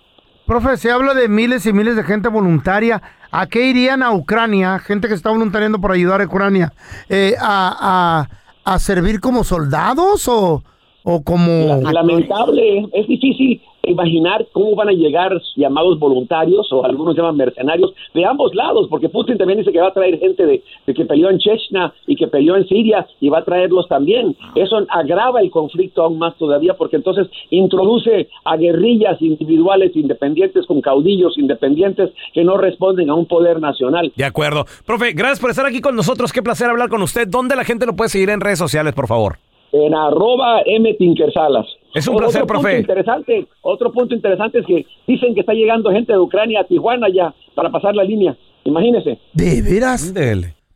Profe, 0.49 0.77
se 0.77 0.89
habla 0.89 1.13
de 1.13 1.27
miles 1.27 1.67
y 1.67 1.73
miles 1.73 1.95
de 1.95 2.03
gente 2.03 2.27
voluntaria. 2.27 2.99
¿A 3.29 3.45
qué 3.45 3.67
irían 3.69 4.01
a 4.01 4.11
Ucrania? 4.13 4.79
Gente 4.79 5.07
que 5.07 5.13
está 5.13 5.29
voluntariando 5.29 5.79
por 5.79 5.91
ayudar 5.91 6.21
a 6.21 6.25
Ucrania. 6.25 6.73
Eh, 7.07 7.35
a, 7.39 8.25
a- 8.25 8.73
a 8.73 8.79
servir 8.79 9.19
como 9.19 9.43
soldados 9.43 10.27
o, 10.27 10.63
o 11.03 11.23
como... 11.23 11.79
lamentable, 11.91 12.87
es 12.93 13.07
difícil 13.07 13.61
imaginar 13.91 14.47
cómo 14.51 14.75
van 14.75 14.89
a 14.89 14.93
llegar 14.93 15.41
llamados 15.55 15.99
voluntarios 15.99 16.71
o 16.71 16.85
algunos 16.85 17.15
llaman 17.15 17.37
mercenarios 17.37 17.93
de 18.13 18.25
ambos 18.25 18.53
lados, 18.55 18.87
porque 18.89 19.09
Putin 19.09 19.37
también 19.37 19.59
dice 19.59 19.71
que 19.71 19.79
va 19.79 19.87
a 19.87 19.93
traer 19.93 20.19
gente 20.19 20.45
de, 20.45 20.63
de 20.85 20.93
que 20.93 21.05
peleó 21.05 21.29
en 21.29 21.39
Chechnya 21.39 21.93
y 22.07 22.15
que 22.15 22.27
peleó 22.27 22.55
en 22.55 22.67
Siria 22.67 23.07
y 23.19 23.29
va 23.29 23.39
a 23.39 23.43
traerlos 23.43 23.87
también. 23.87 24.35
Eso 24.55 24.85
agrava 24.89 25.41
el 25.41 25.51
conflicto 25.51 26.03
aún 26.03 26.17
más 26.19 26.35
todavía 26.37 26.73
porque 26.75 26.97
entonces 26.97 27.27
introduce 27.49 28.29
a 28.45 28.57
guerrillas 28.57 29.21
individuales 29.21 29.95
independientes 29.95 30.65
con 30.65 30.81
caudillos 30.81 31.37
independientes 31.37 32.11
que 32.33 32.43
no 32.43 32.57
responden 32.57 33.09
a 33.09 33.15
un 33.15 33.25
poder 33.25 33.59
nacional. 33.59 34.11
De 34.15 34.25
acuerdo. 34.25 34.65
Profe, 34.85 35.13
gracias 35.13 35.39
por 35.39 35.49
estar 35.49 35.65
aquí 35.65 35.81
con 35.81 35.95
nosotros. 35.95 36.31
Qué 36.33 36.41
placer 36.41 36.69
hablar 36.69 36.89
con 36.89 37.01
usted. 37.01 37.27
¿Dónde 37.27 37.55
la 37.55 37.63
gente 37.63 37.85
lo 37.85 37.95
puede 37.95 38.09
seguir 38.09 38.29
en 38.29 38.41
redes 38.41 38.59
sociales, 38.59 38.93
por 38.93 39.07
favor? 39.07 39.37
en 39.71 39.93
arroba 39.93 40.61
M. 40.65 40.97
Es 41.93 42.07
un 42.07 42.15
Otro 42.15 42.27
placer, 42.27 42.41
punto 42.41 42.53
profe. 42.53 42.79
Interesante, 42.79 43.47
otro 43.61 43.91
punto 43.91 44.13
interesante 44.13 44.59
es 44.59 44.65
que 44.65 44.85
dicen 45.07 45.33
que 45.33 45.41
está 45.41 45.53
llegando 45.53 45.91
gente 45.91 46.13
de 46.13 46.19
Ucrania 46.19 46.61
a 46.61 46.63
Tijuana 46.63 47.07
ya 47.13 47.33
para 47.55 47.71
pasar 47.71 47.95
la 47.95 48.03
línea. 48.03 48.37
Imagínese. 48.63 49.19
¿De 49.33 49.61
veras? 49.61 50.13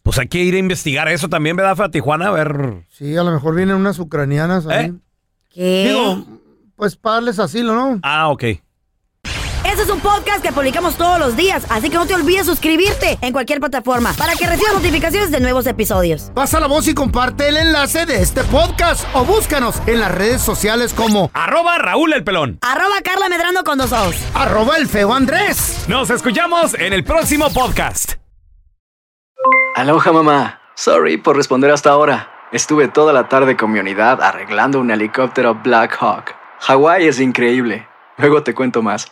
Pues 0.01 0.19
hay 0.19 0.27
que 0.27 0.43
ir 0.43 0.55
a 0.55 0.57
investigar 0.57 1.07
eso 1.07 1.29
también, 1.29 1.55
¿verdad? 1.55 1.79
A 1.79 1.91
Tijuana, 1.91 2.27
a 2.27 2.31
ver. 2.31 2.83
Sí, 2.89 3.15
a 3.15 3.23
lo 3.23 3.31
mejor 3.31 3.55
vienen 3.55 3.75
unas 3.75 3.99
ucranianas 3.99 4.67
ahí. 4.67 4.93
¿Qué? 5.49 5.87
Digo, 5.89 6.25
pues 6.75 6.95
para 6.95 7.15
darles 7.15 7.39
asilo, 7.39 7.75
¿no? 7.75 7.99
Ah, 8.01 8.29
ok. 8.29 8.43
Este 9.65 9.83
es 9.83 9.89
un 9.89 9.99
podcast 10.01 10.41
que 10.43 10.51
publicamos 10.51 10.95
todos 10.95 11.17
los 11.19 11.35
días, 11.35 11.65
así 11.69 11.89
que 11.89 11.95
no 11.95 12.05
te 12.05 12.13
olvides 12.13 12.45
suscribirte 12.45 13.17
en 13.21 13.31
cualquier 13.33 13.59
plataforma 13.59 14.13
para 14.17 14.33
que 14.35 14.45
recibas 14.45 14.73
notificaciones 14.73 15.31
de 15.31 15.39
nuevos 15.39 15.65
episodios. 15.67 16.31
Pasa 16.35 16.59
la 16.59 16.67
voz 16.67 16.87
y 16.87 16.93
comparte 16.93 17.47
el 17.47 17.57
enlace 17.57 18.05
de 18.05 18.21
este 18.21 18.43
podcast 18.45 19.05
o 19.13 19.23
búscanos 19.25 19.81
en 19.87 19.99
las 19.99 20.11
redes 20.13 20.41
sociales 20.41 20.93
como 20.93 21.31
Arroba 21.33 21.77
Raúl 21.77 22.13
el 22.13 22.23
Pelón. 22.23 22.59
Arroba 22.61 22.95
Carla 23.03 23.29
Medrano 23.29 23.63
con 23.63 23.77
dos 23.77 23.91
ojos. 23.93 24.15
arroba 24.35 24.77
el 24.77 24.87
feo 24.87 25.13
Andrés. 25.13 25.85
Nos 25.87 26.09
escuchamos 26.09 26.73
en 26.75 26.93
el 26.93 27.03
próximo 27.03 27.49
podcast. 27.51 28.13
Aloha 29.75 30.11
mamá. 30.11 30.59
Sorry 30.75 31.17
por 31.17 31.35
responder 31.35 31.71
hasta 31.71 31.89
ahora. 31.89 32.29
Estuve 32.51 32.87
toda 32.89 33.13
la 33.13 33.27
tarde 33.29 33.57
con 33.57 33.71
mi 33.71 33.79
unidad 33.79 34.21
arreglando 34.21 34.79
un 34.79 34.91
helicóptero 34.91 35.55
Black 35.55 35.97
Hawk. 35.99 36.35
Hawái 36.59 37.07
es 37.07 37.19
increíble. 37.19 37.87
Luego 38.17 38.43
te 38.43 38.53
cuento 38.53 38.81
más. 38.83 39.11